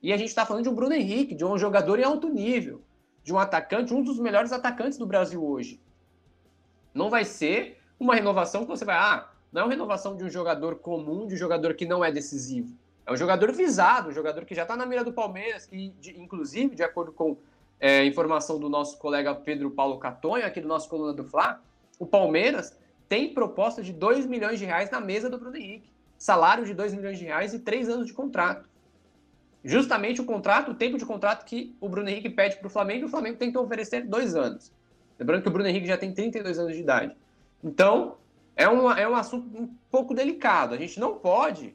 E 0.00 0.12
a 0.12 0.16
gente 0.16 0.28
está 0.28 0.46
falando 0.46 0.62
de 0.62 0.68
um 0.68 0.76
Bruno 0.76 0.94
Henrique, 0.94 1.34
de 1.34 1.44
um 1.44 1.58
jogador 1.58 1.98
em 1.98 2.04
alto 2.04 2.28
nível, 2.28 2.82
de 3.24 3.32
um 3.34 3.38
atacante, 3.40 3.92
um 3.92 4.00
dos 4.00 4.20
melhores 4.20 4.52
atacantes 4.52 4.96
do 4.96 5.06
Brasil 5.06 5.44
hoje. 5.44 5.82
Não 6.94 7.10
vai 7.10 7.24
ser 7.24 7.80
uma 7.98 8.14
renovação 8.14 8.62
que 8.62 8.70
você 8.70 8.84
vai, 8.84 8.96
ah, 8.96 9.28
não 9.50 9.62
é 9.62 9.64
uma 9.64 9.72
renovação 9.72 10.16
de 10.16 10.22
um 10.22 10.30
jogador 10.30 10.76
comum, 10.76 11.26
de 11.26 11.34
um 11.34 11.36
jogador 11.36 11.74
que 11.74 11.84
não 11.84 12.04
é 12.04 12.12
decisivo. 12.12 12.78
É 13.08 13.12
um 13.12 13.16
jogador 13.16 13.50
visado, 13.52 14.10
um 14.10 14.12
jogador 14.12 14.44
que 14.44 14.54
já 14.54 14.62
está 14.62 14.76
na 14.76 14.84
mira 14.84 15.02
do 15.02 15.14
Palmeiras, 15.14 15.64
que, 15.64 15.94
de, 15.98 16.20
inclusive, 16.20 16.76
de 16.76 16.82
acordo 16.82 17.10
com 17.10 17.38
é, 17.80 18.04
informação 18.04 18.60
do 18.60 18.68
nosso 18.68 18.98
colega 18.98 19.34
Pedro 19.34 19.70
Paulo 19.70 19.98
Catonha, 19.98 20.44
aqui 20.44 20.60
do 20.60 20.68
nosso 20.68 20.90
coluna 20.90 21.14
do 21.14 21.24
Fla, 21.24 21.58
o 21.98 22.04
Palmeiras 22.04 22.76
tem 23.08 23.32
proposta 23.32 23.82
de 23.82 23.94
2 23.94 24.26
milhões 24.26 24.58
de 24.58 24.66
reais 24.66 24.90
na 24.90 25.00
mesa 25.00 25.30
do 25.30 25.38
Bruno 25.38 25.56
Henrique. 25.56 25.90
salário 26.18 26.66
de 26.66 26.74
2 26.74 26.92
milhões 26.92 27.18
de 27.18 27.24
reais 27.24 27.54
e 27.54 27.60
3 27.60 27.88
anos 27.88 28.08
de 28.08 28.12
contrato. 28.12 28.68
Justamente 29.64 30.20
o 30.20 30.26
contrato, 30.26 30.72
o 30.72 30.74
tempo 30.74 30.98
de 30.98 31.06
contrato 31.06 31.46
que 31.46 31.74
o 31.80 31.88
Bruno 31.88 32.10
Henrique 32.10 32.28
pede 32.28 32.58
para 32.58 32.66
o 32.66 32.70
Flamengo, 32.70 33.06
o 33.06 33.08
Flamengo 33.08 33.38
que 33.38 33.56
oferecer 33.56 34.02
dois 34.06 34.36
anos. 34.36 34.70
Lembrando 35.18 35.40
que 35.42 35.48
o 35.48 35.50
Bruno 35.50 35.68
Henrique 35.68 35.86
já 35.86 35.96
tem 35.96 36.12
32 36.12 36.58
anos 36.58 36.74
de 36.74 36.82
idade. 36.82 37.16
Então, 37.64 38.18
é 38.54 38.68
um, 38.68 38.90
é 38.92 39.08
um 39.08 39.16
assunto 39.16 39.46
um 39.58 39.74
pouco 39.90 40.12
delicado. 40.12 40.74
A 40.74 40.76
gente 40.76 41.00
não 41.00 41.14
pode 41.14 41.74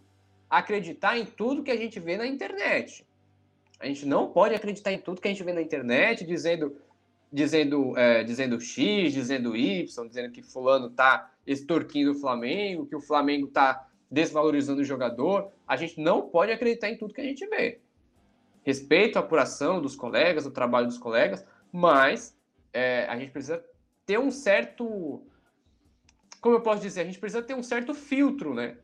acreditar 0.57 1.17
em 1.17 1.25
tudo 1.25 1.63
que 1.63 1.71
a 1.71 1.77
gente 1.77 1.99
vê 1.99 2.17
na 2.17 2.27
internet. 2.27 3.05
A 3.79 3.87
gente 3.87 4.05
não 4.05 4.31
pode 4.31 4.55
acreditar 4.55 4.93
em 4.93 4.99
tudo 4.99 5.19
que 5.19 5.27
a 5.27 5.31
gente 5.31 5.43
vê 5.43 5.53
na 5.53 5.61
internet, 5.61 6.25
dizendo 6.25 6.75
dizendo, 7.33 7.97
é, 7.97 8.23
dizendo 8.23 8.61
X, 8.61 9.11
dizendo 9.11 9.57
Y, 9.57 10.07
dizendo 10.07 10.31
que 10.31 10.43
fulano 10.43 10.85
está 10.85 11.31
extorquindo 11.47 12.11
o 12.11 12.15
Flamengo, 12.15 12.85
que 12.85 12.95
o 12.95 13.01
Flamengo 13.01 13.47
está 13.47 13.89
desvalorizando 14.09 14.81
o 14.81 14.85
jogador. 14.85 15.51
A 15.67 15.75
gente 15.75 15.99
não 15.99 16.29
pode 16.29 16.51
acreditar 16.51 16.91
em 16.91 16.97
tudo 16.97 17.13
que 17.13 17.21
a 17.21 17.25
gente 17.25 17.43
vê. 17.47 17.79
Respeito 18.61 19.17
a 19.17 19.21
apuração 19.21 19.81
dos 19.81 19.95
colegas, 19.95 20.45
o 20.45 20.51
trabalho 20.51 20.85
dos 20.85 20.99
colegas, 20.99 21.43
mas 21.71 22.37
é, 22.71 23.07
a 23.09 23.17
gente 23.17 23.31
precisa 23.31 23.65
ter 24.05 24.19
um 24.19 24.29
certo. 24.29 25.25
Como 26.39 26.55
eu 26.55 26.61
posso 26.61 26.83
dizer? 26.83 27.01
A 27.01 27.05
gente 27.05 27.19
precisa 27.19 27.41
ter 27.41 27.55
um 27.55 27.63
certo 27.63 27.95
filtro, 27.95 28.53
né? 28.53 28.77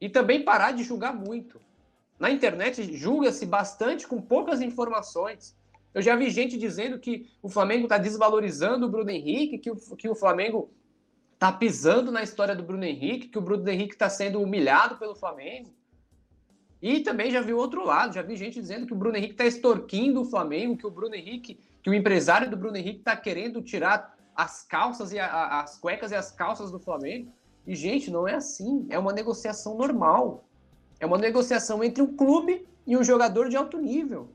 E 0.00 0.08
também 0.08 0.44
parar 0.44 0.72
de 0.72 0.82
julgar 0.82 1.14
muito. 1.14 1.60
Na 2.18 2.30
internet, 2.30 2.96
julga-se 2.96 3.44
bastante 3.44 4.06
com 4.06 4.20
poucas 4.20 4.60
informações. 4.60 5.56
Eu 5.92 6.02
já 6.02 6.14
vi 6.14 6.30
gente 6.30 6.58
dizendo 6.58 6.98
que 6.98 7.30
o 7.42 7.48
Flamengo 7.48 7.84
está 7.84 7.98
desvalorizando 7.98 8.86
o 8.86 8.88
Bruno 8.88 9.10
Henrique, 9.10 9.58
que 9.58 9.70
o, 9.70 9.76
que 9.96 10.08
o 10.08 10.14
Flamengo 10.14 10.70
está 11.32 11.52
pisando 11.52 12.10
na 12.10 12.22
história 12.22 12.54
do 12.54 12.62
Bruno 12.62 12.84
Henrique, 12.84 13.28
que 13.28 13.38
o 13.38 13.42
Bruno 13.42 13.68
Henrique 13.68 13.94
está 13.94 14.08
sendo 14.08 14.40
humilhado 14.40 14.96
pelo 14.96 15.14
Flamengo. 15.14 15.74
E 16.80 17.00
também 17.00 17.30
já 17.30 17.40
vi 17.40 17.52
o 17.52 17.58
outro 17.58 17.84
lado, 17.84 18.14
já 18.14 18.22
vi 18.22 18.36
gente 18.36 18.60
dizendo 18.60 18.86
que 18.86 18.92
o 18.92 18.96
Bruno 18.96 19.16
Henrique 19.16 19.32
está 19.32 19.46
extorquindo 19.46 20.20
o 20.20 20.24
Flamengo, 20.24 20.76
que 20.76 20.86
o 20.86 20.90
Bruno 20.90 21.14
Henrique, 21.14 21.58
que 21.82 21.90
o 21.90 21.94
empresário 21.94 22.50
do 22.50 22.56
Bruno 22.56 22.76
Henrique 22.76 22.98
está 22.98 23.16
querendo 23.16 23.62
tirar 23.62 24.16
as 24.34 24.62
calças 24.62 25.12
e 25.12 25.18
a, 25.18 25.60
as 25.60 25.78
cuecas 25.78 26.10
e 26.10 26.14
as 26.14 26.30
calças 26.30 26.70
do 26.70 26.78
Flamengo. 26.78 27.32
E, 27.66 27.74
gente, 27.74 28.10
não 28.10 28.26
é 28.28 28.34
assim. 28.34 28.86
É 28.90 28.98
uma 28.98 29.12
negociação 29.12 29.76
normal. 29.76 30.44
É 31.00 31.06
uma 31.06 31.18
negociação 31.18 31.82
entre 31.82 32.02
um 32.02 32.16
clube 32.16 32.66
e 32.86 32.96
um 32.96 33.02
jogador 33.02 33.48
de 33.48 33.56
alto 33.56 33.78
nível 33.78 34.30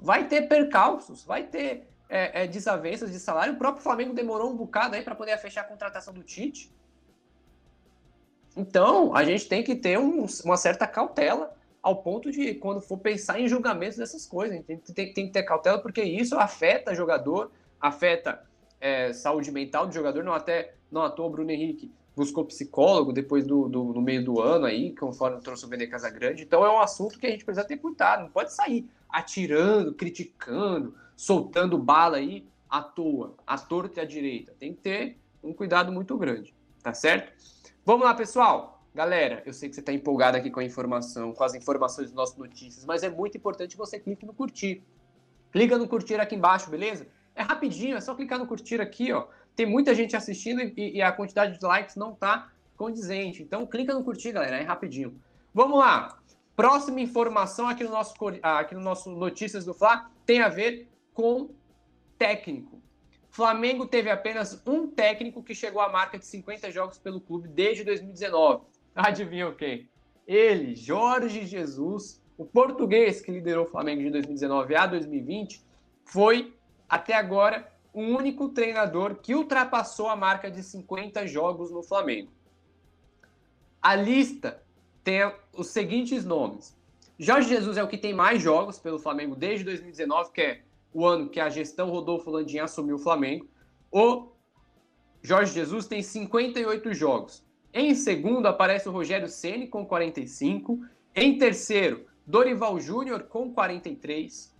vai 0.00 0.26
ter 0.26 0.48
percalços, 0.48 1.22
vai 1.24 1.44
ter 1.44 1.88
é, 2.08 2.42
é, 2.42 2.46
desavenças 2.46 3.12
de 3.12 3.20
salário. 3.20 3.54
O 3.54 3.58
próprio 3.58 3.82
Flamengo 3.82 4.14
demorou 4.14 4.50
um 4.50 4.56
bocado 4.56 4.96
aí 4.96 5.02
para 5.02 5.14
poder 5.14 5.36
fechar 5.38 5.60
a 5.60 5.64
contratação 5.64 6.14
do 6.14 6.22
Tite. 6.22 6.72
Então, 8.56 9.14
a 9.14 9.22
gente 9.22 9.48
tem 9.48 9.62
que 9.62 9.76
ter 9.76 9.98
um, 9.98 10.26
uma 10.44 10.56
certa 10.56 10.86
cautela 10.86 11.54
ao 11.82 12.02
ponto 12.02 12.30
de, 12.30 12.54
quando 12.54 12.80
for 12.80 12.98
pensar 12.98 13.38
em 13.40 13.48
julgamentos 13.48 13.96
dessas 13.96 14.26
coisas, 14.26 14.62
tem, 14.64 14.76
tem, 14.78 15.14
tem 15.14 15.26
que 15.26 15.32
ter 15.32 15.42
cautela 15.44 15.78
porque 15.78 16.02
isso 16.02 16.36
afeta 16.36 16.94
jogador, 16.94 17.50
afeta 17.80 18.44
é, 18.80 19.12
saúde 19.12 19.52
mental 19.52 19.86
do 19.86 19.94
jogador. 19.94 20.24
Não, 20.24 20.32
até, 20.32 20.74
não 20.90 21.02
à 21.02 21.10
toa 21.10 21.26
o 21.26 21.30
Bruno 21.30 21.50
Henrique 21.50 21.92
buscou 22.20 22.44
psicólogo 22.44 23.14
depois 23.14 23.46
do, 23.46 23.66
do, 23.66 23.82
no 23.82 24.02
meio 24.02 24.22
do 24.22 24.40
ano 24.42 24.66
aí, 24.66 24.94
conforme 24.94 25.40
trouxe 25.40 25.64
o 25.64 25.68
Vene 25.68 25.86
Casagrande. 25.86 26.42
Então 26.42 26.64
é 26.64 26.70
um 26.70 26.78
assunto 26.78 27.18
que 27.18 27.26
a 27.26 27.30
gente 27.30 27.46
precisa 27.46 27.66
ter 27.66 27.78
cuidado, 27.78 28.24
não 28.24 28.30
pode 28.30 28.52
sair 28.52 28.86
atirando, 29.08 29.94
criticando, 29.94 30.94
soltando 31.16 31.78
bala 31.78 32.18
aí 32.18 32.46
à 32.68 32.82
toa, 32.82 33.34
à 33.46 33.56
torta 33.56 34.00
e 34.00 34.02
à 34.02 34.06
direita. 34.06 34.54
Tem 34.58 34.74
que 34.74 34.80
ter 34.82 35.18
um 35.42 35.54
cuidado 35.54 35.90
muito 35.90 36.16
grande, 36.18 36.54
tá 36.82 36.92
certo? 36.92 37.32
Vamos 37.86 38.04
lá, 38.04 38.12
pessoal. 38.12 38.84
Galera, 38.94 39.42
eu 39.46 39.54
sei 39.54 39.70
que 39.70 39.74
você 39.74 39.80
está 39.80 39.92
empolgado 39.92 40.36
aqui 40.36 40.50
com 40.50 40.60
a 40.60 40.64
informação, 40.64 41.32
com 41.32 41.42
as 41.42 41.54
informações 41.54 42.08
das 42.08 42.14
nossas 42.14 42.36
notícias, 42.36 42.84
mas 42.84 43.02
é 43.02 43.08
muito 43.08 43.38
importante 43.38 43.78
você 43.78 43.98
clique 43.98 44.26
no 44.26 44.34
curtir. 44.34 44.82
Clica 45.50 45.78
no 45.78 45.88
curtir 45.88 46.20
aqui 46.20 46.34
embaixo, 46.34 46.68
beleza? 46.68 47.06
É 47.34 47.42
rapidinho, 47.42 47.96
é 47.96 48.00
só 48.00 48.14
clicar 48.14 48.38
no 48.38 48.46
curtir 48.46 48.80
aqui, 48.80 49.10
ó. 49.10 49.26
Tem 49.54 49.66
muita 49.66 49.94
gente 49.94 50.16
assistindo 50.16 50.60
e, 50.60 50.96
e 50.96 51.02
a 51.02 51.12
quantidade 51.12 51.58
de 51.58 51.64
likes 51.64 51.96
não 51.96 52.14
tá 52.14 52.50
condizente. 52.76 53.42
Então 53.42 53.66
clica 53.66 53.94
no 53.94 54.04
curtir, 54.04 54.32
galera, 54.32 54.56
é 54.56 54.62
rapidinho. 54.62 55.20
Vamos 55.52 55.78
lá. 55.78 56.18
Próxima 56.56 57.00
informação 57.00 57.68
aqui 57.68 57.84
no 57.84 57.90
nosso, 57.90 58.14
aqui 58.42 58.74
no 58.74 58.80
nosso 58.80 59.10
Notícias 59.10 59.64
do 59.64 59.74
Fla 59.74 60.10
tem 60.26 60.40
a 60.40 60.48
ver 60.48 60.88
com 61.14 61.50
técnico. 62.18 62.80
Flamengo 63.30 63.86
teve 63.86 64.10
apenas 64.10 64.60
um 64.66 64.88
técnico 64.88 65.42
que 65.42 65.54
chegou 65.54 65.80
à 65.80 65.88
marca 65.88 66.18
de 66.18 66.26
50 66.26 66.70
jogos 66.70 66.98
pelo 66.98 67.20
clube 67.20 67.48
desde 67.48 67.84
2019. 67.84 68.64
Adivinha 68.94 69.52
quem? 69.52 69.88
Ele, 70.26 70.74
Jorge 70.74 71.46
Jesus, 71.46 72.20
o 72.36 72.44
português 72.44 73.20
que 73.20 73.30
liderou 73.30 73.64
o 73.64 73.68
Flamengo 73.68 74.02
de 74.02 74.10
2019 74.10 74.74
a 74.74 74.86
2020, 74.86 75.64
foi 76.04 76.54
até 76.88 77.14
agora 77.14 77.72
o 77.92 78.00
único 78.00 78.48
treinador 78.48 79.16
que 79.16 79.34
ultrapassou 79.34 80.08
a 80.08 80.16
marca 80.16 80.50
de 80.50 80.62
50 80.62 81.26
jogos 81.26 81.70
no 81.70 81.82
Flamengo. 81.82 82.30
A 83.82 83.94
lista 83.94 84.62
tem 85.02 85.20
os 85.56 85.68
seguintes 85.68 86.24
nomes. 86.24 86.76
Jorge 87.18 87.48
Jesus 87.48 87.76
é 87.76 87.82
o 87.82 87.88
que 87.88 87.98
tem 87.98 88.14
mais 88.14 88.40
jogos 88.42 88.78
pelo 88.78 88.98
Flamengo 88.98 89.34
desde 89.34 89.64
2019, 89.64 90.32
que 90.32 90.40
é 90.40 90.62
o 90.92 91.06
ano 91.06 91.28
que 91.28 91.40
a 91.40 91.48
gestão 91.48 91.90
Rodolfo 91.90 92.30
Landim 92.30 92.58
assumiu 92.58 92.96
o 92.96 92.98
Flamengo. 92.98 93.46
O 93.90 94.28
Jorge 95.22 95.52
Jesus 95.52 95.86
tem 95.86 96.02
58 96.02 96.94
jogos. 96.94 97.44
Em 97.72 97.94
segundo 97.94 98.46
aparece 98.46 98.88
o 98.88 98.92
Rogério 98.92 99.28
Ceni 99.28 99.68
com 99.68 99.84
45. 99.84 100.80
Em 101.14 101.38
terceiro, 101.38 102.06
Dorival 102.26 102.80
Júnior 102.80 103.24
com 103.24 103.52
43. 103.52 104.54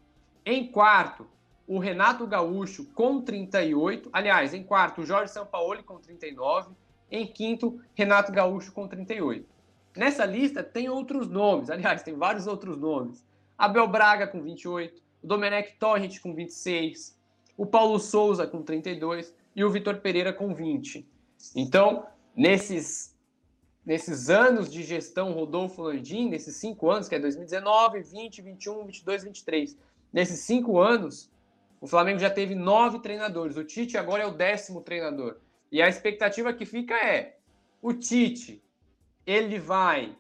Em 0.45 0.71
quarto, 0.71 1.27
o 1.71 1.79
Renato 1.79 2.27
Gaúcho 2.27 2.85
com 2.97 3.21
38. 3.21 4.11
Aliás, 4.13 4.53
em 4.53 4.65
quarto, 4.65 5.07
Jorge 5.07 5.33
Sampaoli 5.33 5.85
com 5.85 6.01
39. 6.01 6.73
Em 7.09 7.25
quinto, 7.25 7.81
Renato 7.95 8.33
Gaúcho 8.33 8.73
com 8.73 8.89
38. 8.89 9.49
Nessa 9.97 10.25
lista 10.25 10.65
tem 10.65 10.89
outros 10.89 11.29
nomes, 11.29 11.71
aliás, 11.71 12.03
tem 12.03 12.17
vários 12.17 12.49
outros 12.49 12.77
nomes. 12.77 13.25
Abel 13.57 13.87
Braga 13.87 14.27
com 14.27 14.43
28, 14.43 15.01
o 15.23 15.27
Domenech 15.29 15.77
Torrent 15.79 16.19
com 16.19 16.35
26, 16.35 17.17
o 17.57 17.65
Paulo 17.65 18.01
Souza 18.01 18.49
com 18.49 18.65
32 18.65 19.33
e 19.55 19.63
o 19.63 19.71
Vitor 19.71 19.99
Pereira 19.99 20.33
com 20.33 20.53
20. 20.53 21.09
Então, 21.55 22.05
nesses, 22.35 23.17
nesses 23.87 24.29
anos 24.29 24.69
de 24.69 24.83
gestão 24.83 25.31
Rodolfo 25.31 25.83
Landim, 25.83 26.31
nesses 26.31 26.57
cinco 26.57 26.91
anos, 26.91 27.09
que 27.09 27.15
é 27.15 27.21
2019, 27.21 28.03
20, 28.03 28.43
21, 28.43 28.87
22, 28.87 29.23
23, 29.23 29.79
nesses 30.13 30.41
cinco 30.41 30.81
anos, 30.81 31.31
o 31.81 31.87
Flamengo 31.87 32.19
já 32.19 32.29
teve 32.29 32.55
nove 32.55 33.01
treinadores. 33.01 33.57
O 33.57 33.65
Tite 33.65 33.97
agora 33.97 34.23
é 34.23 34.27
o 34.27 34.33
décimo 34.33 34.83
treinador. 34.83 35.39
E 35.73 35.81
a 35.81 35.89
expectativa 35.89 36.53
que 36.53 36.67
fica 36.67 36.95
é: 36.95 37.39
o 37.81 37.95
Tite 37.95 38.63
ele 39.27 39.59
vai 39.59 40.17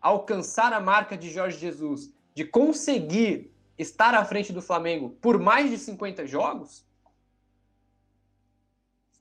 alcançar 0.00 0.72
a 0.72 0.80
marca 0.80 1.16
de 1.16 1.30
Jorge 1.30 1.58
Jesus 1.58 2.12
de 2.34 2.44
conseguir 2.44 3.52
estar 3.78 4.14
à 4.14 4.24
frente 4.24 4.52
do 4.52 4.62
Flamengo 4.62 5.10
por 5.20 5.38
mais 5.38 5.70
de 5.70 5.78
50 5.78 6.26
jogos? 6.26 6.86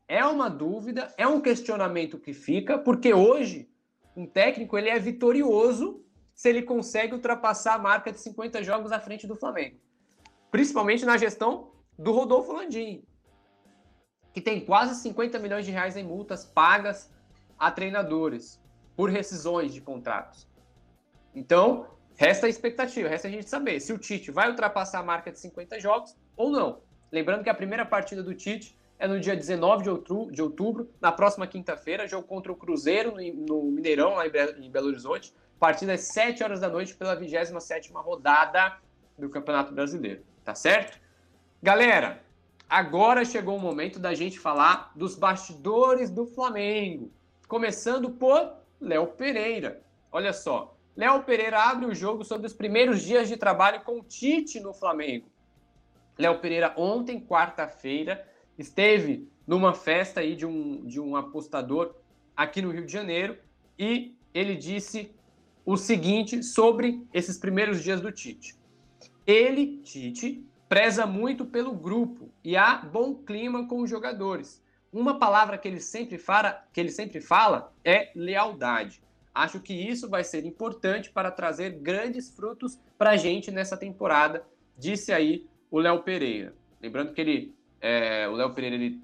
É 0.08 0.26
uma 0.26 0.50
dúvida, 0.50 1.14
é 1.18 1.28
um 1.28 1.42
questionamento 1.42 2.20
que 2.20 2.34
fica, 2.34 2.78
porque 2.78 3.14
hoje 3.14 3.70
um 4.16 4.26
técnico 4.26 4.78
ele 4.78 4.90
é 4.90 5.00
vitorioso 5.00 6.04
se 6.34 6.50
ele 6.50 6.64
consegue 6.64 7.14
ultrapassar 7.14 7.76
a 7.76 7.80
marca 7.80 8.12
de 8.12 8.20
50 8.20 8.64
jogos 8.64 8.92
à 8.92 9.00
frente 9.00 9.26
do 9.26 9.36
Flamengo. 9.36 9.78
Principalmente 10.50 11.06
na 11.06 11.18
gestão 11.18 11.72
do 12.02 12.12
Rodolfo 12.12 12.52
Landim, 12.52 13.04
que 14.34 14.42
tem 14.42 14.66
quase 14.66 15.00
50 15.02 15.38
milhões 15.38 15.66
de 15.66 15.72
reais 15.72 15.96
em 15.96 16.04
multas 16.04 16.44
pagas 16.44 17.12
a 17.60 17.70
treinadores 17.70 18.60
por 18.96 19.10
rescisões 19.10 19.72
de 19.72 19.82
contratos. 19.82 20.48
Então, 21.36 21.88
resta 22.16 22.48
a 22.48 22.50
expectativa, 22.50 23.08
resta 23.08 23.28
a 23.28 23.32
gente 23.32 23.48
saber 23.48 23.80
se 23.80 23.94
o 23.94 24.00
Tite 24.00 24.32
vai 24.32 24.50
ultrapassar 24.50 25.00
a 25.00 25.04
marca 25.04 25.32
de 25.32 25.40
50 25.40 25.80
jogos 25.80 26.18
ou 26.36 26.50
não. 26.50 26.82
Lembrando 27.12 27.44
que 27.44 27.50
a 27.50 27.54
primeira 27.54 27.86
partida 27.86 28.24
do 28.24 28.34
Tite 28.34 28.76
é 28.98 29.08
no 29.08 29.20
dia 29.20 29.36
19 29.36 29.84
de 29.84 29.90
outubro, 29.90 30.34
de 30.34 30.42
outubro 30.42 30.90
na 31.00 31.12
próxima 31.12 31.46
quinta-feira, 31.46 32.08
jogo 32.08 32.28
contra 32.28 32.52
o 32.52 32.56
Cruzeiro 32.56 33.14
no, 33.16 33.64
Mineirão, 33.66 34.16
lá 34.16 34.26
em 34.26 34.72
Belo 34.72 34.88
Horizonte. 34.88 35.34
Partida 35.60 35.94
às 35.94 36.02
7 36.02 36.44
horas 36.44 36.60
da 36.60 36.68
noite 36.68 36.96
pela 36.96 37.16
27ª 37.16 37.94
rodada 38.04 38.78
do 39.18 39.30
Campeonato 39.30 39.72
Brasileiro, 39.72 40.24
tá 40.44 40.56
certo? 40.56 41.00
Galera, 41.64 42.24
agora 42.68 43.24
chegou 43.24 43.56
o 43.56 43.60
momento 43.60 44.00
da 44.00 44.16
gente 44.16 44.40
falar 44.40 44.92
dos 44.96 45.16
bastidores 45.16 46.10
do 46.10 46.26
Flamengo. 46.26 47.12
Começando 47.48 48.10
por 48.10 48.54
Léo 48.80 49.06
Pereira. 49.10 49.80
Olha 50.12 50.34
só, 50.34 50.76
Léo 50.98 51.22
Pereira 51.22 51.62
abre 51.62 51.86
o 51.86 51.94
jogo 51.94 52.26
sobre 52.26 52.48
os 52.48 52.54
primeiros 52.54 53.04
dias 53.04 53.30
de 53.30 53.38
trabalho 53.38 53.82
com 53.82 54.02
Tite 54.02 54.60
no 54.60 54.74
Flamengo. 54.74 55.28
Léo 56.18 56.40
Pereira 56.40 56.74
ontem, 56.76 57.22
quarta-feira, 57.22 58.28
esteve 58.58 59.30
numa 59.46 59.76
festa 59.76 60.22
aí 60.22 60.36
de 60.36 60.48
um, 60.48 60.84
de 60.84 61.00
um 61.00 61.16
apostador 61.16 61.94
aqui 62.36 62.60
no 62.60 62.72
Rio 62.72 62.88
de 62.88 62.92
Janeiro 62.92 63.38
e 63.78 64.18
ele 64.34 64.56
disse 64.56 65.14
o 65.64 65.78
seguinte 65.78 66.42
sobre 66.42 67.06
esses 67.14 67.38
primeiros 67.38 67.84
dias 67.84 68.02
do 68.02 68.12
Tite. 68.12 68.56
Ele, 69.28 69.78
Tite, 69.84 70.44
preza 70.72 71.06
muito 71.06 71.44
pelo 71.44 71.74
grupo 71.74 72.32
e 72.42 72.56
há 72.56 72.78
bom 72.78 73.14
clima 73.14 73.68
com 73.68 73.82
os 73.82 73.90
jogadores. 73.90 74.64
Uma 74.90 75.20
palavra 75.20 75.58
que 75.58 75.68
ele 75.68 75.82
sempre 75.82 76.18
fala, 76.18 76.66
que 76.72 76.80
ele 76.80 76.92
sempre 76.92 77.20
fala 77.20 77.74
é 77.84 78.10
lealdade. 78.16 79.04
Acho 79.36 79.60
que 79.60 79.74
isso 79.74 80.10
vai 80.10 80.24
ser 80.24 80.46
importante 80.46 81.12
para 81.12 81.30
trazer 81.30 81.72
grandes 81.72 82.34
frutos 82.34 82.80
para 82.98 83.10
a 83.10 83.18
gente 83.18 83.52
nessa 83.52 83.76
temporada, 83.76 84.46
disse 84.78 85.12
aí 85.12 85.46
o 85.70 85.78
Léo 85.78 86.04
Pereira. 86.04 86.56
Lembrando 86.82 87.12
que 87.12 87.20
ele, 87.20 87.54
é, 87.82 88.30
o 88.30 88.32
Léo 88.32 88.54
Pereira 88.54 88.78
ele 88.78 89.02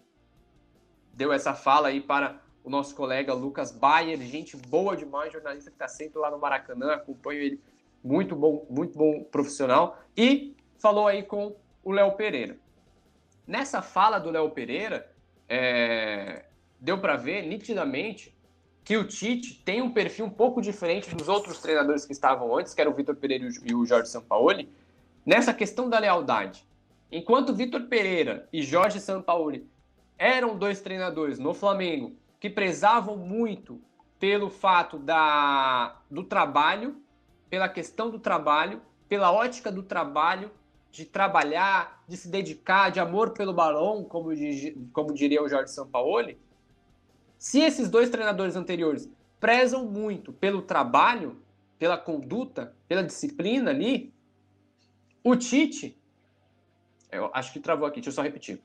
deu 1.13 1.33
essa 1.33 1.53
fala 1.53 1.89
aí 1.89 1.99
para 1.99 2.39
o 2.63 2.69
nosso 2.69 2.95
colega 2.95 3.33
Lucas 3.33 3.73
Bayer, 3.73 4.17
gente 4.21 4.55
boa 4.55 4.95
demais, 4.95 5.33
jornalista 5.33 5.69
que 5.69 5.75
está 5.75 5.89
sempre 5.89 6.17
lá 6.17 6.31
no 6.31 6.39
Maracanã, 6.39 6.93
acompanho 6.93 7.41
ele, 7.41 7.61
muito 8.01 8.37
bom, 8.37 8.65
muito 8.69 8.97
bom 8.97 9.21
profissional, 9.25 10.01
e 10.15 10.55
falou 10.79 11.07
aí 11.07 11.23
com 11.23 11.55
o 11.83 11.91
Léo 11.91 12.11
Pereira. 12.13 12.57
Nessa 13.45 13.81
fala 13.81 14.19
do 14.19 14.29
Léo 14.29 14.49
Pereira, 14.51 15.09
é, 15.47 16.45
deu 16.79 16.97
para 16.99 17.15
ver 17.15 17.45
nitidamente 17.45 18.35
que 18.83 18.97
o 18.97 19.05
Tite 19.05 19.61
tem 19.65 19.81
um 19.81 19.91
perfil 19.91 20.25
um 20.25 20.29
pouco 20.29 20.61
diferente 20.61 21.13
dos 21.13 21.27
outros 21.27 21.59
treinadores 21.59 22.05
que 22.05 22.13
estavam 22.13 22.55
antes, 22.57 22.73
que 22.73 22.81
eram 22.81 22.91
o 22.91 22.95
Vitor 22.95 23.15
Pereira 23.15 23.49
e 23.63 23.75
o 23.75 23.85
Jorge 23.85 24.09
Sampaoli, 24.09 24.69
nessa 25.25 25.53
questão 25.53 25.89
da 25.89 25.99
lealdade. 25.99 26.65
Enquanto 27.11 27.53
Vitor 27.53 27.83
Pereira 27.83 28.47
e 28.51 28.63
Jorge 28.63 28.99
Sampaoli 28.99 29.69
eram 30.17 30.57
dois 30.57 30.81
treinadores 30.81 31.37
no 31.37 31.53
Flamengo 31.53 32.15
que 32.39 32.49
prezavam 32.49 33.17
muito 33.17 33.81
pelo 34.19 34.49
fato 34.49 34.97
da, 34.97 35.97
do 36.09 36.23
trabalho, 36.23 37.01
pela 37.49 37.69
questão 37.69 38.09
do 38.09 38.19
trabalho, 38.19 38.81
pela 39.07 39.31
ótica 39.31 39.71
do 39.71 39.83
trabalho, 39.83 40.51
de 40.97 41.05
trabalhar, 41.05 42.03
de 42.07 42.17
se 42.17 42.27
dedicar, 42.27 42.89
de 42.89 42.99
amor 42.99 43.29
pelo 43.29 43.53
balão, 43.53 44.03
como, 44.03 44.29
como 44.91 45.13
diria 45.13 45.43
o 45.43 45.47
Jorge 45.47 45.71
Sampaoli, 45.71 46.39
se 47.37 47.59
esses 47.59 47.87
dois 47.87 48.09
treinadores 48.09 48.55
anteriores 48.55 49.07
prezam 49.39 49.85
muito 49.85 50.33
pelo 50.33 50.63
trabalho, 50.63 51.39
pela 51.77 51.99
conduta, 51.99 52.75
pela 52.87 53.03
disciplina 53.03 53.69
ali, 53.69 54.11
o 55.23 55.35
Tite, 55.35 55.95
eu 57.11 57.29
acho 57.31 57.53
que 57.53 57.59
travou 57.59 57.85
aqui, 57.85 57.97
deixa 57.97 58.09
eu 58.09 58.13
só 58.13 58.23
repetir. 58.23 58.59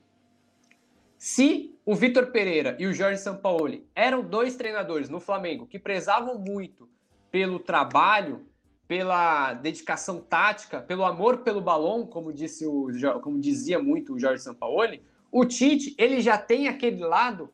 Se 1.15 1.77
o 1.85 1.93
Vitor 1.93 2.31
Pereira 2.31 2.75
e 2.79 2.87
o 2.87 2.93
Jorge 2.93 3.21
Sampaoli 3.21 3.87
eram 3.93 4.23
dois 4.23 4.55
treinadores 4.55 5.07
no 5.07 5.19
Flamengo 5.19 5.67
que 5.67 5.77
prezavam 5.77 6.39
muito 6.39 6.89
pelo 7.29 7.59
trabalho, 7.59 8.43
pela 8.87 9.53
dedicação 9.53 10.19
tática, 10.19 10.81
pelo 10.81 11.03
amor 11.03 11.39
pelo 11.39 11.61
balão, 11.61 12.05
como 12.05 12.33
disse 12.33 12.65
o 12.65 12.87
como 13.21 13.39
dizia 13.39 13.81
muito 13.81 14.13
o 14.13 14.19
Jorge 14.19 14.43
Sampaoli, 14.43 15.03
o 15.31 15.45
Tite 15.45 15.95
ele 15.97 16.21
já 16.21 16.37
tem 16.37 16.67
aquele 16.67 17.03
lado 17.03 17.49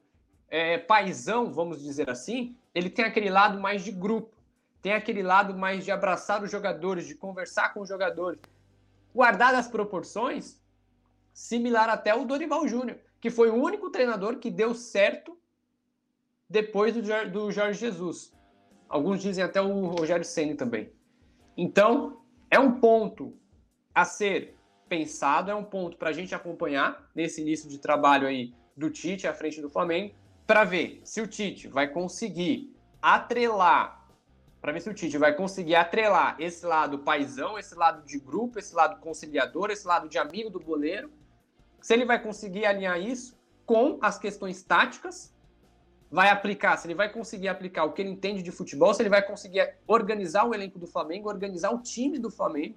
é, 0.49 0.77
paisão, 0.77 1.51
vamos 1.51 1.81
dizer 1.81 2.09
assim, 2.09 2.55
ele 2.73 2.89
tem 2.89 3.05
aquele 3.05 3.29
lado 3.29 3.59
mais 3.59 3.83
de 3.83 3.91
grupo, 3.91 4.35
tem 4.81 4.93
aquele 4.93 5.21
lado 5.21 5.57
mais 5.57 5.85
de 5.85 5.91
abraçar 5.91 6.43
os 6.43 6.51
jogadores, 6.51 7.05
de 7.05 7.15
conversar 7.15 7.73
com 7.73 7.81
os 7.81 7.89
jogadores, 7.89 8.39
guardadas 9.13 9.61
as 9.61 9.67
proporções, 9.67 10.59
similar 11.33 11.89
até 11.89 12.13
o 12.13 12.25
Dorival 12.25 12.67
Júnior 12.67 12.97
que 13.19 13.29
foi 13.29 13.49
o 13.49 13.55
único 13.55 13.89
treinador 13.89 14.37
que 14.37 14.49
deu 14.49 14.73
certo 14.73 15.37
depois 16.49 16.93
do, 16.93 17.01
do 17.29 17.51
Jorge 17.51 17.79
Jesus. 17.79 18.33
Alguns 18.87 19.21
dizem 19.21 19.43
até 19.43 19.61
o 19.61 19.87
Rogério 19.87 20.25
Ceni 20.25 20.55
também. 20.55 20.91
Então, 21.61 22.21
é 22.49 22.57
um 22.57 22.79
ponto 22.79 23.37
a 23.93 24.05
ser 24.05 24.55
pensado, 24.87 25.51
é 25.51 25.53
um 25.53 25.65
ponto 25.65 25.97
para 25.97 26.09
a 26.09 26.13
gente 26.13 26.33
acompanhar 26.33 27.11
nesse 27.13 27.41
início 27.41 27.69
de 27.69 27.79
trabalho 27.79 28.25
aí 28.25 28.53
do 28.77 28.89
Tite 28.89 29.27
à 29.27 29.33
frente 29.33 29.61
do 29.61 29.69
Flamengo, 29.69 30.15
para 30.47 30.63
ver 30.63 31.01
se 31.03 31.19
o 31.19 31.27
Tite 31.27 31.67
vai 31.67 31.89
conseguir 31.89 32.73
atrelar, 33.01 34.07
para 34.61 34.71
ver 34.71 34.79
se 34.79 34.89
o 34.89 34.93
Tite 34.93 35.17
vai 35.17 35.35
conseguir 35.35 35.75
atrelar 35.75 36.37
esse 36.39 36.65
lado 36.65 36.99
paisão, 36.99 37.59
esse 37.59 37.75
lado 37.75 38.05
de 38.05 38.17
grupo, 38.17 38.57
esse 38.57 38.73
lado 38.73 39.01
conciliador, 39.01 39.69
esse 39.69 39.85
lado 39.85 40.07
de 40.07 40.17
amigo 40.17 40.49
do 40.49 40.61
goleiro, 40.61 41.11
se 41.81 41.93
ele 41.93 42.05
vai 42.05 42.23
conseguir 42.23 42.65
alinhar 42.65 43.01
isso 43.01 43.37
com 43.65 43.99
as 44.01 44.17
questões 44.17 44.63
táticas, 44.63 45.35
vai 46.11 46.29
aplicar, 46.29 46.77
se 46.77 46.87
ele 46.87 46.95
vai 46.95 47.11
conseguir 47.11 47.47
aplicar 47.47 47.83
o 47.83 47.93
que 47.93 48.01
ele 48.01 48.09
entende 48.09 48.41
de 48.41 48.51
futebol, 48.51 48.93
se 48.93 49.01
ele 49.01 49.09
vai 49.09 49.21
conseguir 49.21 49.75
organizar 49.85 50.45
o 50.45 50.53
elenco 50.53 50.79
do 50.79 50.87
Flamengo, 50.87 51.29
organizar 51.29 51.71
o 51.71 51.79
time 51.79 52.17
do 52.17 52.31
Flamengo, 52.31 52.75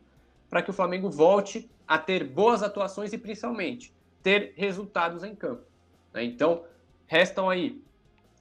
para 0.51 0.63
que 0.63 0.71
o 0.71 0.73
Flamengo 0.73 1.11
volte 1.11 1.71
a 1.89 1.99
ter 1.99 2.25
boas 2.25 2.63
atuações 2.63 3.13
e 3.13 3.19
principalmente 3.19 3.95
ter 4.23 4.53
resultados 4.57 5.25
em 5.25 5.35
campo. 5.35 5.65
Né? 6.13 6.25
Então, 6.25 6.65
restam 7.07 7.49
aí, 7.49 7.83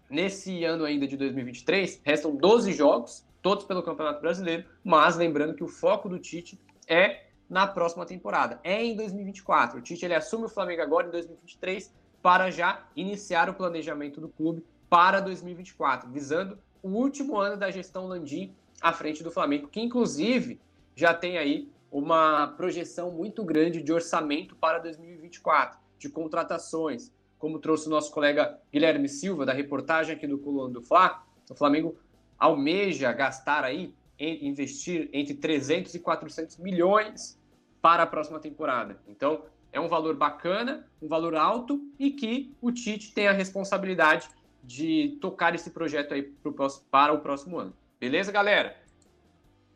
nesse 0.09 0.63
ano 0.65 0.83
ainda 0.83 1.07
de 1.07 1.15
2023, 1.15 2.01
restam 2.03 2.35
12 2.35 2.73
jogos, 2.73 3.25
todos 3.41 3.65
pelo 3.65 3.81
Campeonato 3.81 4.21
Brasileiro, 4.21 4.65
mas 4.83 5.15
lembrando 5.15 5.53
que 5.53 5.63
o 5.63 5.67
foco 5.69 6.09
do 6.09 6.19
Tite 6.19 6.59
é 6.85 7.27
na 7.49 7.65
próxima 7.65 8.05
temporada. 8.05 8.59
É 8.63 8.83
em 8.83 8.95
2024. 8.95 9.79
O 9.79 9.81
Tite 9.81 10.05
ele 10.05 10.13
assume 10.13 10.45
o 10.45 10.49
Flamengo 10.49 10.81
agora 10.81 11.07
em 11.07 11.11
2023 11.11 11.93
para 12.21 12.51
já 12.51 12.85
iniciar 12.95 13.49
o 13.49 13.53
planejamento 13.53 14.21
do 14.21 14.29
clube 14.29 14.63
para 14.91 15.21
2024, 15.21 16.11
visando 16.11 16.59
o 16.83 16.89
último 16.89 17.37
ano 17.37 17.55
da 17.55 17.71
gestão 17.71 18.07
Landim 18.07 18.53
à 18.81 18.91
frente 18.91 19.23
do 19.23 19.31
Flamengo, 19.31 19.69
que 19.69 19.79
inclusive 19.79 20.59
já 20.93 21.13
tem 21.13 21.37
aí 21.37 21.71
uma 21.89 22.49
projeção 22.57 23.09
muito 23.09 23.41
grande 23.45 23.81
de 23.81 23.93
orçamento 23.93 24.53
para 24.53 24.79
2024, 24.79 25.79
de 25.97 26.09
contratações, 26.09 27.09
como 27.39 27.57
trouxe 27.57 27.87
o 27.87 27.89
nosso 27.89 28.11
colega 28.11 28.59
Guilherme 28.69 29.07
Silva 29.07 29.45
da 29.45 29.53
reportagem 29.53 30.13
aqui 30.13 30.27
do 30.27 30.37
Coluna 30.37 30.73
do 30.73 30.81
Fla, 30.81 31.23
o 31.49 31.55
Flamengo 31.55 31.95
almeja 32.37 33.13
gastar 33.13 33.63
aí 33.63 33.95
investir 34.19 35.09
entre 35.13 35.35
300 35.35 35.95
e 35.95 35.99
400 35.99 36.57
milhões 36.57 37.39
para 37.81 38.03
a 38.03 38.07
próxima 38.07 38.41
temporada. 38.41 38.99
Então, 39.07 39.45
é 39.71 39.79
um 39.79 39.87
valor 39.87 40.17
bacana, 40.17 40.85
um 41.01 41.07
valor 41.07 41.33
alto 41.33 41.81
e 41.97 42.11
que 42.11 42.53
o 42.61 42.73
Tite 42.73 43.13
tem 43.13 43.29
a 43.29 43.31
responsabilidade 43.31 44.27
de 44.63 45.17
tocar 45.21 45.55
esse 45.55 45.69
projeto 45.69 46.13
aí 46.13 46.23
pro, 46.23 46.53
para 46.89 47.13
o 47.13 47.19
próximo 47.19 47.57
ano. 47.57 47.73
Beleza, 47.99 48.31
galera? 48.31 48.75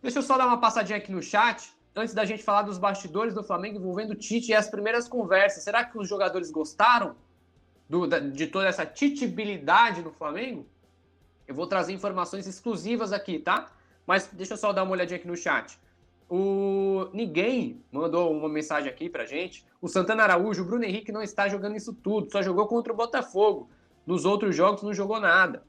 Deixa 0.01 0.19
eu 0.19 0.23
só 0.23 0.37
dar 0.37 0.47
uma 0.47 0.59
passadinha 0.59 0.97
aqui 0.97 1.11
no 1.11 1.21
chat, 1.21 1.73
antes 1.95 2.13
da 2.13 2.25
gente 2.25 2.43
falar 2.43 2.61
dos 2.63 2.77
bastidores 2.77 3.33
do 3.33 3.43
Flamengo 3.43 3.77
envolvendo 3.77 4.11
o 4.11 4.15
Tite 4.15 4.51
e 4.51 4.53
as 4.53 4.69
primeiras 4.69 5.07
conversas. 5.07 5.63
Será 5.63 5.83
que 5.83 5.97
os 5.97 6.07
jogadores 6.07 6.51
gostaram 6.51 7.15
do, 7.89 8.07
de 8.31 8.47
toda 8.47 8.67
essa 8.67 8.85
titibilidade 8.85 10.01
no 10.01 10.11
Flamengo? 10.11 10.67
Eu 11.47 11.55
vou 11.55 11.67
trazer 11.67 11.93
informações 11.93 12.47
exclusivas 12.47 13.13
aqui, 13.13 13.39
tá? 13.39 13.71
Mas 14.05 14.29
deixa 14.31 14.53
eu 14.53 14.57
só 14.57 14.73
dar 14.73 14.83
uma 14.83 14.91
olhadinha 14.91 15.17
aqui 15.17 15.27
no 15.27 15.37
chat. 15.37 15.79
O 16.29 17.07
ninguém 17.13 17.83
mandou 17.91 18.31
uma 18.31 18.49
mensagem 18.49 18.89
aqui 18.89 19.09
pra 19.09 19.25
gente. 19.25 19.65
O 19.79 19.87
Santana 19.87 20.23
Araújo, 20.23 20.63
o 20.63 20.65
Bruno 20.65 20.83
Henrique 20.83 21.11
não 21.11 21.21
está 21.21 21.47
jogando 21.47 21.75
isso 21.75 21.93
tudo, 21.93 22.31
só 22.31 22.41
jogou 22.41 22.67
contra 22.67 22.91
o 22.91 22.95
Botafogo. 22.95 23.69
Nos 24.05 24.25
outros 24.25 24.55
jogos 24.55 24.83
não 24.83 24.93
jogou 24.93 25.19
nada. 25.19 25.63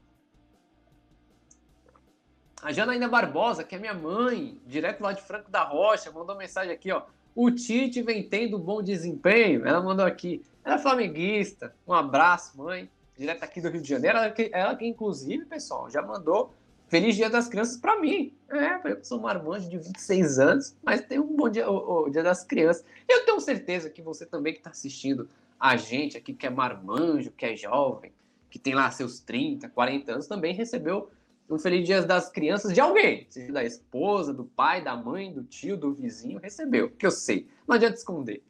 A 2.61 2.71
Janaína 2.71 3.07
Barbosa, 3.07 3.63
que 3.63 3.75
é 3.75 3.79
minha 3.79 3.93
mãe, 3.93 4.59
direto 4.65 5.01
lá 5.01 5.13
de 5.13 5.21
Franco 5.21 5.49
da 5.49 5.63
Rocha, 5.63 6.11
mandou 6.11 6.35
mensagem 6.35 6.73
aqui, 6.73 6.91
ó. 6.91 7.03
O 7.35 7.51
Tite 7.51 8.01
vem 8.01 8.27
tendo 8.27 8.57
bom 8.57 8.81
desempenho. 8.81 9.65
Ela 9.65 9.79
mandou 9.79 10.05
aqui. 10.05 10.43
Ela 10.65 10.75
é 10.75 10.79
flamenguista. 10.79 11.73
Um 11.87 11.93
abraço, 11.93 12.57
mãe. 12.57 12.89
Direto 13.15 13.43
aqui 13.43 13.61
do 13.61 13.69
Rio 13.69 13.81
de 13.81 13.87
Janeiro. 13.87 14.17
Ela 14.17 14.31
que, 14.31 14.49
ela 14.51 14.75
que 14.75 14.87
inclusive, 14.87 15.45
pessoal, 15.45 15.89
já 15.89 16.01
mandou 16.01 16.51
Feliz 16.89 17.15
Dia 17.15 17.29
das 17.29 17.47
Crianças 17.47 17.77
para 17.77 17.99
mim. 17.99 18.33
É, 18.49 18.91
eu 18.91 19.03
sou 19.03 19.19
marmanjo 19.19 19.69
de 19.69 19.77
26 19.77 20.39
anos, 20.39 20.75
mas 20.81 21.01
tem 21.01 21.19
um 21.19 21.35
bom 21.35 21.49
dia, 21.49 21.69
o, 21.69 22.05
o 22.05 22.09
Dia 22.09 22.23
das 22.23 22.43
Crianças. 22.43 22.83
Eu 23.07 23.25
tenho 23.25 23.39
certeza 23.39 23.89
que 23.89 24.01
você 24.01 24.25
também 24.25 24.53
que 24.53 24.59
está 24.59 24.69
assistindo 24.69 25.29
a 25.59 25.75
gente 25.75 26.17
aqui, 26.17 26.33
que 26.33 26.47
é 26.47 26.49
marmanjo, 26.49 27.31
que 27.31 27.45
é 27.45 27.55
jovem, 27.55 28.11
que 28.49 28.59
tem 28.59 28.73
lá 28.73 28.89
seus 28.91 29.19
30, 29.19 29.69
40 29.69 30.11
anos, 30.11 30.27
também 30.27 30.53
recebeu 30.53 31.09
um 31.49 31.57
Feliz 31.57 31.85
Dia 31.85 32.01
das 32.01 32.29
Crianças 32.29 32.73
de 32.73 32.81
alguém, 32.81 33.25
seja 33.29 33.53
da 33.53 33.63
esposa, 33.63 34.33
do 34.33 34.43
pai, 34.43 34.83
da 34.83 34.95
mãe, 34.95 35.31
do 35.31 35.43
tio, 35.43 35.77
do 35.77 35.93
vizinho, 35.93 36.39
recebeu, 36.39 36.89
que 36.89 37.05
eu 37.05 37.11
sei. 37.11 37.47
Não 37.65 37.75
adianta 37.75 37.95
esconder. 37.95 38.43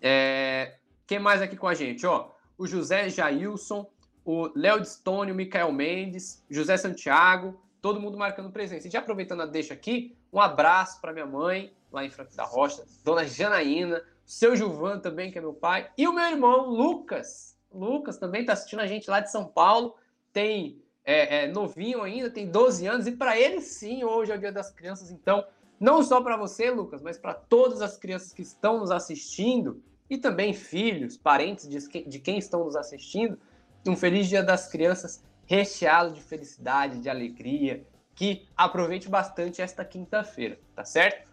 É, 0.00 0.76
quem 1.06 1.18
mais 1.18 1.40
aqui 1.40 1.56
com 1.56 1.68
a 1.68 1.74
gente? 1.74 2.04
Ó, 2.04 2.30
o 2.58 2.66
José 2.66 3.08
Jailson, 3.08 3.88
o 4.24 4.50
Léo 4.56 4.84
Stone, 4.84 5.30
o 5.30 5.34
Micael 5.34 5.72
Mendes, 5.72 6.44
José 6.50 6.76
Santiago, 6.76 7.60
todo 7.80 8.00
mundo 8.00 8.18
marcando 8.18 8.50
presença. 8.50 8.88
E 8.88 8.90
já 8.90 8.98
aproveitando 8.98 9.42
a 9.42 9.46
deixa 9.46 9.74
aqui, 9.74 10.16
um 10.32 10.40
abraço 10.40 11.00
para 11.00 11.12
minha 11.12 11.26
mãe, 11.26 11.72
lá 11.92 12.04
em 12.04 12.10
Franco 12.10 12.34
da 12.34 12.44
Rocha, 12.44 12.84
dona 13.04 13.24
Janaína, 13.24 14.02
seu 14.24 14.56
Gilvan 14.56 14.98
também, 14.98 15.30
que 15.30 15.38
é 15.38 15.40
meu 15.40 15.52
pai, 15.52 15.90
e 15.96 16.08
o 16.08 16.12
meu 16.12 16.24
irmão 16.24 16.70
Lucas. 16.70 17.51
Lucas 17.74 18.18
também 18.18 18.42
está 18.42 18.52
assistindo 18.52 18.80
a 18.80 18.86
gente 18.86 19.08
lá 19.10 19.20
de 19.20 19.30
São 19.30 19.44
Paulo, 19.44 19.94
tem 20.32 20.82
é, 21.04 21.44
é 21.44 21.48
novinho 21.48 22.02
ainda, 22.02 22.30
tem 22.30 22.50
12 22.50 22.86
anos, 22.86 23.06
e 23.06 23.12
para 23.12 23.38
ele 23.38 23.60
sim, 23.60 24.04
hoje 24.04 24.32
é 24.32 24.36
o 24.36 24.38
Dia 24.38 24.52
das 24.52 24.70
Crianças. 24.70 25.10
Então, 25.10 25.44
não 25.78 26.02
só 26.02 26.20
para 26.20 26.36
você, 26.36 26.70
Lucas, 26.70 27.02
mas 27.02 27.18
para 27.18 27.34
todas 27.34 27.82
as 27.82 27.96
crianças 27.96 28.32
que 28.32 28.42
estão 28.42 28.78
nos 28.78 28.90
assistindo, 28.90 29.82
e 30.08 30.18
também 30.18 30.52
filhos, 30.52 31.16
parentes 31.16 31.68
de, 31.68 31.78
de 32.06 32.18
quem 32.18 32.38
estão 32.38 32.64
nos 32.64 32.76
assistindo, 32.76 33.38
um 33.86 33.96
feliz 33.96 34.28
Dia 34.28 34.42
das 34.42 34.68
Crianças 34.68 35.24
recheado 35.46 36.12
de 36.12 36.22
felicidade, 36.22 37.00
de 37.00 37.08
alegria, 37.08 37.86
que 38.14 38.46
aproveite 38.56 39.08
bastante 39.08 39.62
esta 39.62 39.84
quinta-feira, 39.84 40.60
tá 40.74 40.84
certo? 40.84 41.28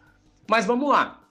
Mas 0.49 0.65
vamos 0.65 0.89
lá. 0.89 1.21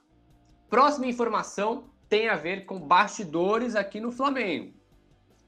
Próxima 0.69 1.07
informação 1.07 1.85
tem 2.07 2.29
a 2.29 2.35
ver 2.35 2.65
com 2.65 2.79
bastidores 2.79 3.75
aqui 3.75 3.99
no 3.99 4.11
Flamengo. 4.11 4.73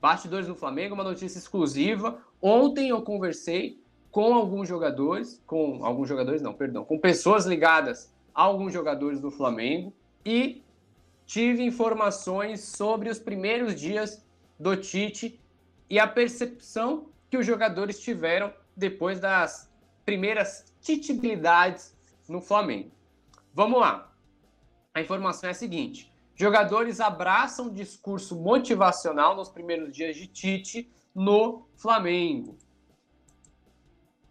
Bastidores 0.01 0.47
no 0.47 0.55
Flamengo, 0.55 0.95
uma 0.95 1.03
notícia 1.03 1.37
exclusiva. 1.37 2.19
Ontem 2.41 2.89
eu 2.89 3.03
conversei 3.03 3.79
com 4.09 4.33
alguns 4.33 4.67
jogadores, 4.67 5.41
com 5.45 5.85
alguns 5.85 6.09
jogadores 6.09 6.41
não, 6.41 6.53
perdão, 6.53 6.83
com 6.83 6.97
pessoas 6.97 7.45
ligadas 7.45 8.11
a 8.33 8.41
alguns 8.41 8.73
jogadores 8.73 9.21
do 9.21 9.29
Flamengo 9.29 9.93
e 10.25 10.63
tive 11.25 11.63
informações 11.63 12.61
sobre 12.61 13.09
os 13.09 13.19
primeiros 13.19 13.79
dias 13.79 14.25
do 14.59 14.75
Tite 14.75 15.39
e 15.89 15.99
a 15.99 16.07
percepção 16.07 17.09
que 17.29 17.37
os 17.37 17.45
jogadores 17.45 17.99
tiveram 17.99 18.51
depois 18.75 19.19
das 19.19 19.71
primeiras 20.03 20.73
titibilidades 20.81 21.95
no 22.27 22.41
Flamengo. 22.41 22.91
Vamos 23.53 23.79
lá. 23.79 24.11
A 24.93 24.99
informação 24.99 25.47
é 25.47 25.51
a 25.51 25.55
seguinte: 25.55 26.10
jogadores 26.41 26.99
abraçam 26.99 27.69
discurso 27.69 28.35
motivacional 28.35 29.35
nos 29.35 29.47
primeiros 29.47 29.95
dias 29.95 30.15
de 30.15 30.25
Tite 30.25 30.91
no 31.13 31.67
Flamengo. 31.75 32.57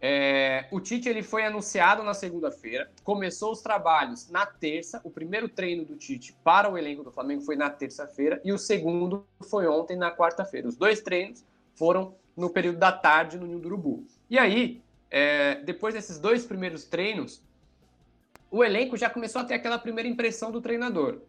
É, 0.03 0.67
o 0.71 0.81
Tite 0.81 1.07
ele 1.07 1.23
foi 1.23 1.45
anunciado 1.45 2.03
na 2.03 2.13
segunda-feira, 2.13 2.91
começou 3.01 3.53
os 3.53 3.61
trabalhos 3.61 4.29
na 4.29 4.45
terça. 4.45 4.99
O 5.05 5.09
primeiro 5.09 5.47
treino 5.47 5.85
do 5.85 5.95
Tite 5.95 6.35
para 6.43 6.69
o 6.69 6.77
elenco 6.77 7.01
do 7.01 7.11
Flamengo 7.13 7.43
foi 7.43 7.55
na 7.55 7.69
terça-feira 7.69 8.41
e 8.43 8.51
o 8.51 8.57
segundo 8.57 9.25
foi 9.49 9.65
ontem, 9.67 9.95
na 9.95 10.11
quarta-feira. 10.13 10.67
Os 10.67 10.75
dois 10.75 10.99
treinos 10.99 11.45
foram 11.75 12.13
no 12.35 12.49
período 12.49 12.77
da 12.77 12.91
tarde 12.91 13.37
no 13.37 13.47
Ninho 13.47 13.59
do 13.59 13.67
Urubu. 13.67 14.05
E 14.29 14.37
aí, 14.37 14.81
é, 15.09 15.55
depois 15.63 15.93
desses 15.93 16.19
dois 16.19 16.45
primeiros 16.45 16.83
treinos, 16.83 17.41
o 18.49 18.65
elenco 18.65 18.97
já 18.97 19.09
começou 19.09 19.41
a 19.41 19.45
ter 19.45 19.53
aquela 19.53 19.79
primeira 19.79 20.09
impressão 20.09 20.51
do 20.51 20.59
treinador. 20.59 21.21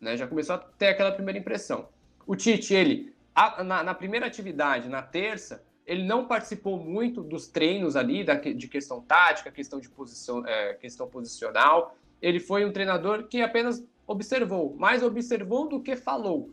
Né? 0.00 0.16
Já 0.16 0.26
começou 0.26 0.56
a 0.56 0.58
ter 0.58 0.88
aquela 0.88 1.12
primeira 1.12 1.38
impressão. 1.38 1.88
O 2.26 2.34
Tite, 2.34 2.74
ele, 2.74 3.14
a, 3.34 3.62
na, 3.62 3.82
na 3.82 3.94
primeira 3.94 4.26
atividade, 4.26 4.88
na 4.88 5.02
terça, 5.02 5.64
ele 5.86 6.02
não 6.02 6.26
participou 6.26 6.78
muito 6.78 7.22
dos 7.22 7.46
treinos 7.46 7.94
ali, 7.94 8.24
da, 8.24 8.34
de 8.34 8.68
questão 8.68 9.00
tática, 9.00 9.50
questão 9.50 9.78
de 9.78 9.88
posição, 9.88 10.44
é, 10.46 10.74
questão 10.74 11.08
posicional. 11.08 11.96
Ele 12.20 12.40
foi 12.40 12.64
um 12.64 12.72
treinador 12.72 13.28
que 13.28 13.40
apenas 13.40 13.84
observou, 14.06 14.74
mais 14.76 15.02
observou 15.02 15.68
do 15.68 15.80
que 15.80 15.96
falou. 15.96 16.50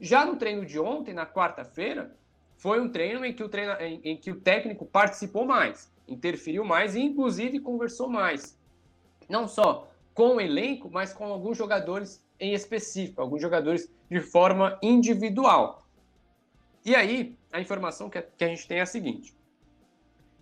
Já 0.00 0.24
no 0.26 0.36
treino 0.36 0.66
de 0.66 0.78
ontem, 0.78 1.14
na 1.14 1.26
quarta-feira, 1.26 2.14
foi 2.56 2.80
um 2.80 2.88
treino 2.88 3.24
em 3.24 3.32
que, 3.32 3.42
o 3.42 3.48
treino, 3.48 3.72
em, 3.80 4.00
em 4.04 4.16
que 4.16 4.30
o 4.30 4.40
técnico 4.40 4.84
participou 4.84 5.44
mais, 5.46 5.92
interferiu 6.08 6.64
mais 6.64 6.94
e, 6.94 7.00
inclusive, 7.00 7.60
conversou 7.60 8.08
mais. 8.08 8.58
Não 9.28 9.46
só 9.46 9.90
com 10.12 10.36
o 10.36 10.40
elenco, 10.40 10.90
mas 10.90 11.12
com 11.12 11.24
alguns 11.24 11.58
jogadores 11.58 12.23
em 12.38 12.52
específico, 12.52 13.20
alguns 13.20 13.40
jogadores 13.40 13.90
de 14.10 14.20
forma 14.20 14.78
individual. 14.82 15.86
E 16.84 16.94
aí, 16.94 17.36
a 17.52 17.60
informação 17.60 18.10
que 18.10 18.18
a 18.18 18.46
gente 18.48 18.66
tem 18.66 18.78
é 18.78 18.82
a 18.82 18.86
seguinte: 18.86 19.34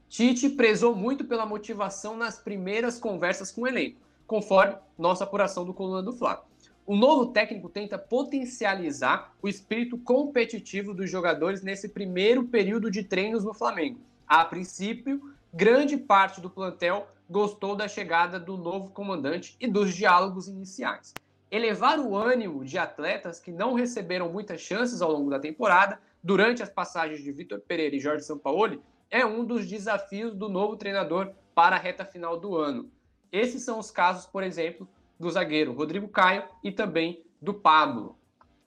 Tite 0.08 0.50
prezou 0.50 0.94
muito 0.94 1.24
pela 1.24 1.46
motivação 1.46 2.16
nas 2.16 2.38
primeiras 2.38 2.98
conversas 2.98 3.50
com 3.50 3.62
o 3.62 3.66
elenco, 3.66 4.00
conforme 4.26 4.76
nossa 4.98 5.24
apuração 5.24 5.64
do 5.64 5.72
Coluna 5.72 6.02
do 6.02 6.12
Fla. 6.12 6.44
O 6.84 6.96
novo 6.96 7.26
técnico 7.26 7.68
tenta 7.68 7.96
potencializar 7.96 9.32
o 9.40 9.48
espírito 9.48 9.96
competitivo 9.96 10.92
dos 10.92 11.08
jogadores 11.10 11.62
nesse 11.62 11.88
primeiro 11.88 12.44
período 12.44 12.90
de 12.90 13.04
treinos 13.04 13.44
no 13.44 13.54
Flamengo. 13.54 14.00
A 14.26 14.44
princípio, 14.44 15.32
grande 15.54 15.96
parte 15.96 16.40
do 16.40 16.50
plantel 16.50 17.08
gostou 17.30 17.76
da 17.76 17.86
chegada 17.86 18.38
do 18.38 18.56
novo 18.56 18.90
comandante 18.90 19.56
e 19.60 19.66
dos 19.66 19.94
diálogos 19.94 20.48
iniciais. 20.48 21.14
Elevar 21.52 22.00
o 22.00 22.16
ânimo 22.16 22.64
de 22.64 22.78
atletas 22.78 23.38
que 23.38 23.52
não 23.52 23.74
receberam 23.74 24.32
muitas 24.32 24.62
chances 24.62 25.02
ao 25.02 25.12
longo 25.12 25.28
da 25.28 25.38
temporada 25.38 26.00
durante 26.22 26.62
as 26.62 26.70
passagens 26.70 27.22
de 27.22 27.30
Vitor 27.30 27.60
Pereira 27.60 27.94
e 27.94 28.00
Jorge 28.00 28.24
Sampaoli 28.24 28.80
é 29.10 29.26
um 29.26 29.44
dos 29.44 29.68
desafios 29.68 30.34
do 30.34 30.48
novo 30.48 30.78
treinador 30.78 31.30
para 31.54 31.76
a 31.76 31.78
reta 31.78 32.06
final 32.06 32.40
do 32.40 32.56
ano. 32.56 32.90
Esses 33.30 33.62
são 33.64 33.78
os 33.78 33.90
casos, 33.90 34.24
por 34.24 34.42
exemplo, 34.42 34.88
do 35.20 35.30
zagueiro 35.30 35.74
Rodrigo 35.74 36.08
Caio 36.08 36.44
e 36.64 36.72
também 36.72 37.22
do 37.38 37.52
Pablo. 37.52 38.16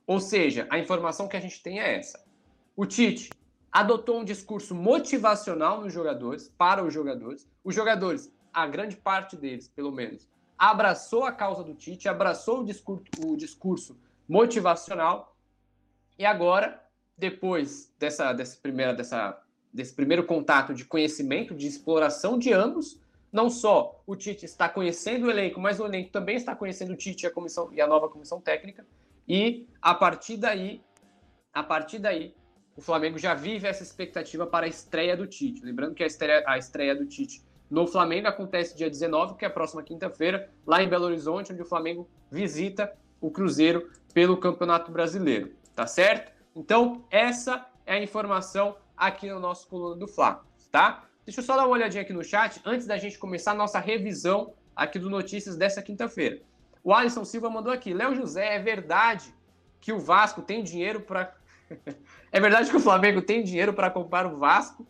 Ou 0.05 0.19
seja, 0.19 0.67
a 0.69 0.77
informação 0.77 1.27
que 1.27 1.35
a 1.35 1.41
gente 1.41 1.63
tem 1.63 1.79
é 1.79 1.97
essa. 1.97 2.23
O 2.75 2.85
Tite 2.85 3.31
adotou 3.71 4.19
um 4.19 4.23
discurso 4.23 4.75
motivacional 4.75 5.81
nos 5.81 5.91
jogadores, 5.91 6.53
para 6.55 6.83
os 6.83 6.93
jogadores. 6.93 7.49
Os 7.63 7.73
jogadores, 7.73 8.31
a 8.53 8.67
grande 8.67 8.95
parte 8.95 9.35
deles, 9.35 9.67
pelo 9.67 9.91
menos, 9.91 10.29
abraçou 10.57 11.23
a 11.23 11.31
causa 11.31 11.63
do 11.63 11.73
Tite, 11.73 12.07
abraçou 12.07 12.61
o 12.61 12.65
discurso, 12.65 13.03
o 13.19 13.35
discurso 13.35 13.99
motivacional. 14.27 15.35
E 16.17 16.25
agora 16.25 16.81
depois 17.17 17.93
dessa, 17.97 18.33
dessa 18.33 18.57
primeira, 18.61 18.93
dessa, 18.93 19.41
desse 19.73 19.93
primeiro 19.93 20.25
contato 20.25 20.73
de 20.73 20.85
conhecimento, 20.85 21.55
de 21.55 21.67
exploração 21.67 22.37
de 22.37 22.51
ambos, 22.51 22.99
não 23.31 23.49
só 23.49 24.01
o 24.05 24.15
Tite 24.15 24.45
está 24.45 24.69
conhecendo 24.69 25.27
o 25.27 25.29
elenco, 25.29 25.59
mas 25.59 25.79
o 25.79 25.85
elenco 25.85 26.09
também 26.09 26.35
está 26.35 26.55
conhecendo 26.55 26.93
o 26.93 26.95
Tite 26.95 27.25
e 27.25 27.27
a 27.27 27.31
comissão 27.31 27.71
e 27.71 27.81
a 27.81 27.87
nova 27.87 28.09
comissão 28.09 28.39
técnica. 28.39 28.85
E 29.27 29.67
a 29.81 29.93
partir 29.93 30.37
daí, 30.37 30.81
a 31.53 31.63
partir 31.63 31.99
daí, 31.99 32.35
o 32.75 32.81
Flamengo 32.81 33.17
já 33.17 33.33
vive 33.33 33.67
essa 33.67 33.83
expectativa 33.83 34.45
para 34.45 34.65
a 34.65 34.69
estreia 34.69 35.15
do 35.15 35.25
Tite. 35.25 35.63
Lembrando 35.63 35.95
que 35.95 36.03
a 36.03 36.07
estreia, 36.07 36.43
a 36.45 36.57
estreia 36.57 36.95
do 36.95 37.05
Tite 37.05 37.41
no 37.69 37.87
Flamengo 37.87 38.27
acontece 38.27 38.75
dia 38.75 38.89
19, 38.89 39.35
que 39.35 39.45
é 39.45 39.47
a 39.47 39.51
próxima 39.51 39.81
quinta-feira, 39.81 40.49
lá 40.65 40.83
em 40.83 40.89
Belo 40.89 41.05
Horizonte, 41.05 41.51
onde 41.51 41.61
o 41.61 41.65
Flamengo 41.65 42.07
visita 42.29 42.93
o 43.19 43.31
Cruzeiro 43.31 43.89
pelo 44.13 44.37
Campeonato 44.37 44.91
Brasileiro. 44.91 45.51
Tá 45.75 45.87
certo? 45.87 46.31
Então, 46.55 47.03
essa 47.09 47.65
é 47.85 47.95
a 47.95 48.03
informação 48.03 48.77
aqui 48.95 49.29
no 49.29 49.39
nosso 49.39 49.67
coluna 49.67 49.95
do 49.95 50.07
Fla, 50.07 50.43
tá? 50.71 51.05
Deixa 51.25 51.41
eu 51.41 51.43
só 51.43 51.55
dar 51.55 51.63
uma 51.65 51.73
olhadinha 51.73 52.03
aqui 52.03 52.13
no 52.13 52.23
chat 52.23 52.61
antes 52.63 52.85
da 52.85 52.97
gente 52.97 53.17
começar 53.17 53.51
a 53.51 53.55
nossa 53.55 53.79
revisão 53.79 54.53
aqui 54.75 54.99
do 54.99 55.09
Notícias 55.09 55.57
dessa 55.57 55.81
quinta-feira. 55.81 56.39
O 56.83 56.93
Alisson 56.93 57.25
Silva 57.25 57.49
mandou 57.49 57.73
aqui: 57.73 57.93
Léo 57.93 58.15
José, 58.15 58.55
é 58.55 58.59
verdade 58.59 59.33
que 59.81 59.91
o 59.91 59.99
Vasco 59.99 60.43
tem 60.43 60.63
dinheiro 60.63 61.01
para. 61.01 61.33
é 62.31 62.39
verdade 62.39 62.69
que 62.69 62.77
o 62.77 62.79
Flamengo 62.79 63.21
tem 63.21 63.43
dinheiro 63.43 63.73
para 63.73 63.89
comprar 63.89 64.27
o 64.27 64.37
Vasco? 64.37 64.85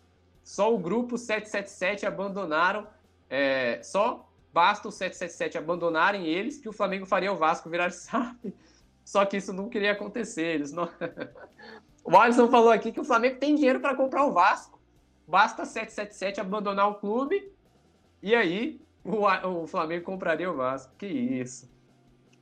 Só 0.45 0.71
o 0.71 0.77
grupo 0.77 1.17
777 1.17 2.05
abandonaram. 2.05 2.87
É... 3.27 3.81
Só 3.81 4.29
basta 4.53 4.87
o 4.87 4.91
777 4.91 5.57
abandonarem 5.57 6.27
eles 6.27 6.59
que 6.59 6.69
o 6.69 6.71
Flamengo 6.71 7.05
faria 7.07 7.33
o 7.33 7.35
Vasco 7.35 7.67
virar 7.67 7.89
SAP. 7.89 8.53
Só 9.03 9.25
que 9.25 9.37
isso 9.37 9.51
não 9.51 9.67
queria 9.67 9.91
acontecer. 9.91 10.45
Eles 10.45 10.71
não... 10.71 10.87
o 12.05 12.15
Alisson 12.15 12.47
falou 12.47 12.69
aqui 12.69 12.91
que 12.91 13.01
o 13.01 13.03
Flamengo 13.03 13.39
tem 13.39 13.55
dinheiro 13.55 13.79
para 13.79 13.95
comprar 13.95 14.23
o 14.23 14.31
Vasco. 14.31 14.79
Basta 15.27 15.65
777 15.65 16.39
abandonar 16.39 16.89
o 16.89 16.95
clube 16.95 17.51
e 18.21 18.35
aí 18.35 18.79
o, 19.03 19.25
o 19.63 19.67
Flamengo 19.67 20.05
compraria 20.05 20.49
o 20.49 20.55
Vasco. 20.55 20.93
Que 20.95 21.07
isso. 21.07 21.67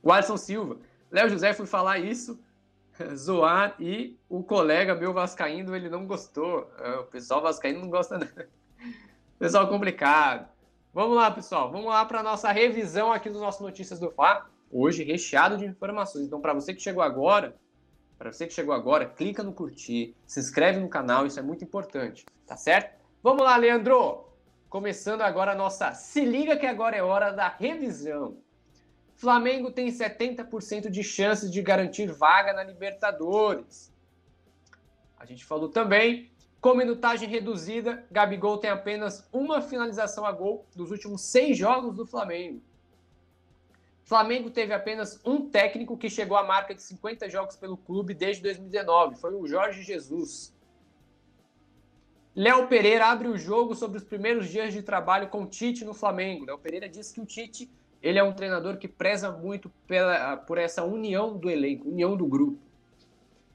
O 0.02 0.12
Alisson 0.12 0.36
Silva. 0.36 0.76
Léo 1.10 1.30
José 1.30 1.54
foi 1.54 1.64
falar 1.64 1.98
isso, 1.98 2.38
zoar, 3.14 3.74
e 3.78 4.18
o 4.28 4.42
colega 4.42 4.94
meu 4.94 5.12
vascaíno, 5.12 5.74
ele 5.74 5.88
não 5.88 6.06
gostou. 6.06 6.70
É, 6.78 6.96
o 6.96 7.04
pessoal 7.04 7.42
vascaíno 7.42 7.80
não 7.80 7.90
gosta 7.90 8.18
não. 8.18 8.28
Pessoal 9.38 9.68
complicado. 9.68 10.48
Vamos 10.92 11.16
lá, 11.16 11.30
pessoal. 11.30 11.70
Vamos 11.70 11.88
lá 11.88 12.04
para 12.04 12.22
nossa 12.22 12.52
revisão 12.52 13.12
aqui 13.12 13.28
dos 13.28 13.40
nossos 13.40 13.60
Notícias 13.60 13.98
do 13.98 14.10
Fá 14.12 14.46
hoje 14.70 15.02
recheado 15.04 15.56
de 15.56 15.64
informações. 15.64 16.26
Então, 16.26 16.40
para 16.40 16.52
você 16.52 16.74
que 16.74 16.80
chegou 16.80 17.02
agora, 17.02 17.54
para 18.18 18.32
você 18.32 18.46
que 18.46 18.52
chegou 18.52 18.74
agora, 18.74 19.06
clica 19.06 19.42
no 19.42 19.52
curtir, 19.52 20.16
se 20.26 20.40
inscreve 20.40 20.80
no 20.80 20.88
canal, 20.88 21.26
isso 21.26 21.38
é 21.38 21.42
muito 21.42 21.64
importante, 21.64 22.24
tá 22.46 22.56
certo? 22.56 23.00
Vamos 23.22 23.44
lá, 23.44 23.56
Leandro! 23.56 24.24
Começando 24.68 25.22
agora 25.22 25.52
a 25.52 25.54
nossa 25.54 25.92
Se 25.92 26.24
Liga 26.24 26.56
que 26.56 26.66
agora 26.66 26.96
é 26.96 27.02
hora 27.02 27.30
da 27.30 27.48
revisão. 27.48 28.36
Flamengo 29.16 29.70
tem 29.70 29.88
70% 29.88 30.90
de 30.90 31.02
chances 31.02 31.50
de 31.50 31.62
garantir 31.62 32.10
vaga 32.10 32.52
na 32.52 32.64
Libertadores. 32.64 33.92
A 35.18 35.24
gente 35.24 35.44
falou 35.44 35.68
também, 35.68 36.30
com 36.60 36.74
minutagem 36.74 37.28
reduzida, 37.28 38.04
Gabigol 38.10 38.58
tem 38.58 38.70
apenas 38.70 39.28
uma 39.32 39.62
finalização 39.62 40.26
a 40.26 40.32
gol 40.32 40.66
dos 40.74 40.90
últimos 40.90 41.22
seis 41.22 41.56
jogos 41.56 41.94
do 41.94 42.06
Flamengo. 42.06 42.60
Flamengo 44.04 44.50
teve 44.50 44.74
apenas 44.74 45.18
um 45.24 45.48
técnico 45.48 45.96
que 45.96 46.10
chegou 46.10 46.36
à 46.36 46.42
marca 46.42 46.74
de 46.74 46.82
50 46.82 47.30
jogos 47.30 47.56
pelo 47.56 47.76
clube 47.76 48.12
desde 48.12 48.42
2019, 48.42 49.16
foi 49.16 49.34
o 49.34 49.46
Jorge 49.46 49.82
Jesus. 49.82 50.54
Léo 52.34 52.66
Pereira 52.66 53.06
abre 53.06 53.28
o 53.28 53.38
jogo 53.38 53.74
sobre 53.74 53.96
os 53.96 54.04
primeiros 54.04 54.48
dias 54.48 54.72
de 54.72 54.82
trabalho 54.82 55.28
com 55.28 55.46
Tite 55.46 55.84
no 55.84 55.94
Flamengo. 55.94 56.44
Léo 56.44 56.58
Pereira 56.58 56.88
diz 56.88 57.12
que 57.12 57.20
o 57.20 57.24
Tite 57.24 57.70
ele 58.04 58.18
é 58.18 58.22
um 58.22 58.34
treinador 58.34 58.76
que 58.76 58.86
preza 58.86 59.32
muito 59.32 59.70
pela, 59.86 60.36
por 60.36 60.58
essa 60.58 60.84
união 60.84 61.38
do 61.38 61.48
elenco, 61.48 61.88
união 61.88 62.14
do 62.14 62.26
grupo. 62.26 62.58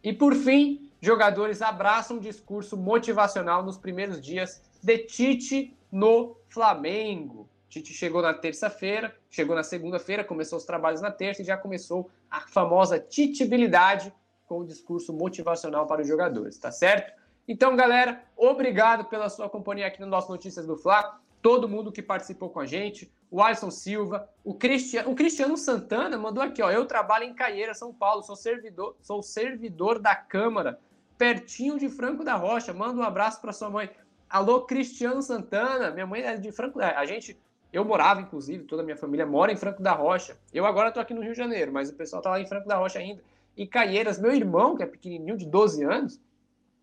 E 0.04 0.12
por 0.12 0.34
fim, 0.34 0.89
jogadores 1.00 1.62
abraçam 1.62 2.18
um 2.18 2.20
discurso 2.20 2.76
motivacional 2.76 3.64
nos 3.64 3.78
primeiros 3.78 4.20
dias 4.20 4.60
de 4.82 4.97
Tite 4.97 5.78
no 5.91 6.36
Flamengo. 6.47 7.47
Tite 7.70 7.93
chegou 7.93 8.24
na 8.24 8.34
terça-feira, 8.34 9.16
chegou 9.30 9.56
na 9.56 9.62
segunda-feira, 9.62 10.24
começou 10.24 10.58
os 10.58 10.66
trabalhos 10.66 11.00
na 11.00 11.12
terça 11.12 11.43
e 11.43 11.45
já 11.45 11.56
começou 11.56 12.10
a 12.32 12.41
famosa 12.41 13.00
titibilidade 13.00 14.12
com 14.47 14.62
o 14.62 14.66
discurso 14.66 15.14
motivacional 15.14 15.86
para 15.86 16.02
os 16.02 16.08
jogadores, 16.08 16.58
tá 16.58 16.72
certo? 16.72 17.14
Então, 17.47 17.76
galera, 17.76 18.24
obrigado 18.36 19.06
pela 19.06 19.30
sua 19.30 19.47
companhia 19.47 19.86
aqui 19.86 20.02
no 20.02 20.08
nosso 20.08 20.32
Notícias 20.32 20.66
do 20.66 20.76
Fla. 20.76 21.20
Todo 21.42 21.70
mundo 21.70 21.92
que 21.92 22.02
participou 22.02 22.50
com 22.50 22.60
a 22.60 22.66
gente, 22.66 23.12
o 23.32 23.42
Alisson 23.42 23.72
Silva, 23.72 24.30
o 24.44 24.54
Cristiano, 24.54 25.12
o 25.12 25.16
Cristiano 25.16 25.58
Santana 25.58 26.18
mandou 26.18 26.44
aqui, 26.44 26.62
ó. 26.62 26.70
Eu 26.70 26.86
trabalho 26.86 27.24
em 27.24 27.34
Caieira, 27.34 27.74
São 27.74 27.94
Paulo, 27.94 28.24
sou 28.24 28.36
servidor, 28.36 28.96
sou 29.02 29.24
servidor 29.24 30.00
da 30.00 30.16
Câmara, 30.16 30.80
pertinho 31.18 31.78
de 31.78 31.90
Franco 31.90 32.24
da 32.24 32.36
Rocha. 32.36 32.74
Manda 32.74 33.00
um 33.00 33.04
abraço 33.04 33.40
para 33.40 33.54
sua 33.54 33.70
mãe. 33.70 33.90
Alô, 34.30 34.62
Cristiano 34.62 35.22
Santana. 35.22 35.92
Minha 35.92 36.06
mãe 36.06 36.22
é 36.22 36.38
de 36.38 36.52
Franco. 36.52 36.80
A 36.82 37.06
gente 37.06 37.40
eu 37.72 37.86
morava, 37.86 38.22
inclusive, 38.22 38.64
toda 38.64 38.82
a 38.82 38.86
minha 38.86 38.98
família 38.98 39.26
mora 39.26 39.52
em 39.52 39.56
Franco 39.56 39.82
da 39.82 39.94
Rocha. 39.94 40.38
Eu 40.52 40.66
agora 40.66 40.90
estou 40.90 41.02
aqui 41.02 41.14
no 41.14 41.22
Rio 41.22 41.34
de 41.34 41.38
Janeiro, 41.38 41.72
mas 41.72 41.90
o 41.90 41.96
pessoal 41.96 42.20
está 42.20 42.32
lá 42.32 42.40
em 42.40 42.48
Franco 42.48 42.68
da 42.68 42.78
Rocha 42.78 42.98
ainda. 42.98 43.22
E 43.56 43.68
Caieiras, 43.68 44.20
meu 44.20 44.34
irmão, 44.34 44.76
que 44.76 44.82
é 44.82 44.88
pequenininho, 44.88 45.38
de 45.38 45.46
12 45.46 45.84
anos, 45.84 46.20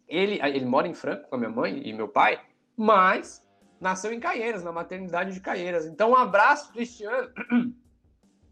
ele, 0.06 0.40
ele 0.40 0.64
mora 0.64 0.86
em 0.86 0.94
Franco 0.94 1.28
com 1.28 1.34
a 1.34 1.38
minha 1.38 1.50
mãe 1.50 1.82
e 1.84 1.92
meu 1.92 2.06
pai, 2.06 2.40
mas 2.76 3.42
nasceu 3.80 4.12
em 4.12 4.20
Caieiras, 4.20 4.62
na 4.62 4.72
maternidade 4.72 5.32
de 5.32 5.40
Caieiras. 5.40 5.86
Então, 5.86 6.10
um 6.10 6.16
abraço, 6.16 6.72
Cristiano. 6.72 7.30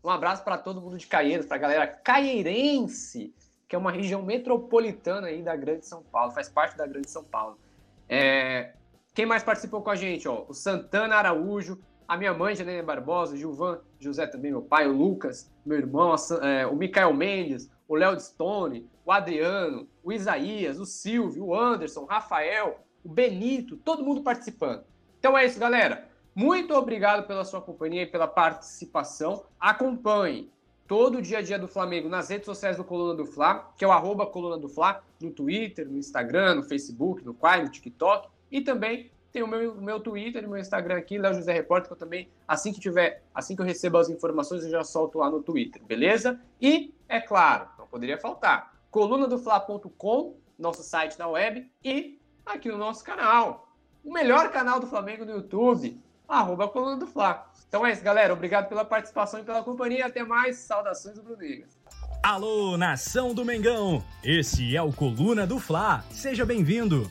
Um 0.02 0.10
abraço 0.10 0.44
para 0.44 0.58
todo 0.58 0.82
mundo 0.82 0.98
de 0.98 1.06
Caieiras, 1.06 1.46
para 1.46 1.56
a 1.56 1.60
galera 1.60 1.86
caieirense, 1.86 3.34
que 3.66 3.74
é 3.74 3.78
uma 3.78 3.90
região 3.90 4.22
metropolitana 4.22 5.28
aí 5.28 5.42
da 5.42 5.56
Grande 5.56 5.86
São 5.86 6.02
Paulo, 6.02 6.30
faz 6.32 6.46
parte 6.48 6.76
da 6.76 6.86
Grande 6.86 7.08
São 7.08 7.24
Paulo. 7.24 7.58
É... 8.06 8.74
Quem 9.14 9.24
mais 9.24 9.42
participou 9.42 9.80
com 9.80 9.90
a 9.90 9.96
gente? 9.96 10.28
Ó, 10.28 10.44
o 10.46 10.52
Santana 10.52 11.14
Araújo, 11.14 11.80
a 12.06 12.16
minha 12.16 12.34
mãe, 12.34 12.54
Janine 12.54 12.82
Barbosa, 12.82 13.36
Gilvan 13.36 13.80
José 13.98 14.26
também, 14.26 14.50
meu 14.50 14.60
pai, 14.60 14.86
o 14.86 14.92
Lucas, 14.92 15.50
meu 15.64 15.78
irmão, 15.78 16.14
é, 16.42 16.66
o 16.66 16.76
Mikael 16.76 17.14
Mendes, 17.14 17.70
o 17.88 17.94
Léo 17.94 18.18
Stone, 18.20 18.86
o 19.04 19.12
Adriano, 19.12 19.88
o 20.02 20.12
Isaías, 20.12 20.78
o 20.78 20.84
Silvio, 20.84 21.46
o 21.46 21.54
Anderson, 21.58 22.00
o 22.02 22.06
Rafael, 22.06 22.80
o 23.02 23.08
Benito, 23.08 23.76
todo 23.76 24.04
mundo 24.04 24.22
participando. 24.22 24.84
Então 25.24 25.38
é 25.38 25.46
isso, 25.46 25.58
galera. 25.58 26.06
Muito 26.34 26.74
obrigado 26.74 27.26
pela 27.26 27.46
sua 27.46 27.58
companhia 27.58 28.02
e 28.02 28.06
pela 28.06 28.28
participação. 28.28 29.46
Acompanhe 29.58 30.52
todo 30.86 31.16
o 31.16 31.22
dia 31.22 31.38
a 31.38 31.40
dia 31.40 31.58
do 31.58 31.66
Flamengo 31.66 32.10
nas 32.10 32.28
redes 32.28 32.44
sociais 32.44 32.76
do 32.76 32.84
Coluna 32.84 33.14
do 33.14 33.24
Fla, 33.24 33.72
que 33.74 33.86
é 33.86 33.88
o 33.88 33.90
arroba 33.90 34.26
Coluna 34.26 34.58
do 34.58 34.68
Fla, 34.68 35.02
no 35.18 35.30
Twitter, 35.30 35.88
no 35.88 35.96
Instagram, 35.96 36.56
no 36.56 36.62
Facebook, 36.62 37.24
no 37.24 37.32
Quai, 37.32 37.62
no 37.62 37.70
TikTok, 37.70 38.28
e 38.52 38.60
também 38.60 39.10
tem 39.32 39.42
o 39.42 39.48
meu, 39.48 39.74
meu 39.76 39.98
Twitter 39.98 40.44
e 40.44 40.46
meu 40.46 40.58
Instagram 40.58 40.98
aqui, 40.98 41.16
Léo 41.16 41.32
José 41.32 41.54
Repórter, 41.54 41.88
que 41.88 41.94
eu 41.94 41.98
também, 41.98 42.28
assim 42.46 42.70
que 42.70 42.78
tiver, 42.78 43.22
assim 43.34 43.56
que 43.56 43.62
eu 43.62 43.66
recebo 43.66 43.96
as 43.96 44.10
informações, 44.10 44.62
eu 44.62 44.70
já 44.70 44.84
solto 44.84 45.20
lá 45.20 45.30
no 45.30 45.42
Twitter, 45.42 45.82
beleza? 45.84 46.38
E, 46.60 46.92
é 47.08 47.18
claro, 47.18 47.66
não 47.78 47.86
poderia 47.86 48.18
faltar, 48.18 48.74
colunadofla.com, 48.90 50.36
nosso 50.58 50.82
site 50.82 51.18
na 51.18 51.28
web, 51.28 51.66
e 51.82 52.20
aqui 52.44 52.68
no 52.68 52.76
nosso 52.76 53.02
canal, 53.02 53.73
o 54.04 54.12
melhor 54.12 54.50
canal 54.50 54.78
do 54.78 54.86
Flamengo 54.86 55.24
no 55.24 55.32
YouTube, 55.32 56.00
arroba 56.28 56.68
Coluna 56.68 56.96
do 56.96 57.06
Fla. 57.06 57.46
Então 57.68 57.84
é 57.84 57.92
isso, 57.92 58.02
galera. 58.02 58.32
Obrigado 58.32 58.68
pela 58.68 58.84
participação 58.84 59.40
e 59.40 59.44
pela 59.44 59.62
companhia. 59.62 60.06
Até 60.06 60.22
mais. 60.22 60.58
Saudações 60.58 61.16
do 61.16 61.22
Brunegas. 61.22 61.76
Alô, 62.22 62.78
nação 62.78 63.34
do 63.34 63.44
Mengão! 63.44 64.02
Esse 64.22 64.74
é 64.74 64.80
o 64.80 64.92
Coluna 64.92 65.46
do 65.46 65.58
Fla. 65.58 66.04
Seja 66.10 66.46
bem-vindo. 66.46 67.10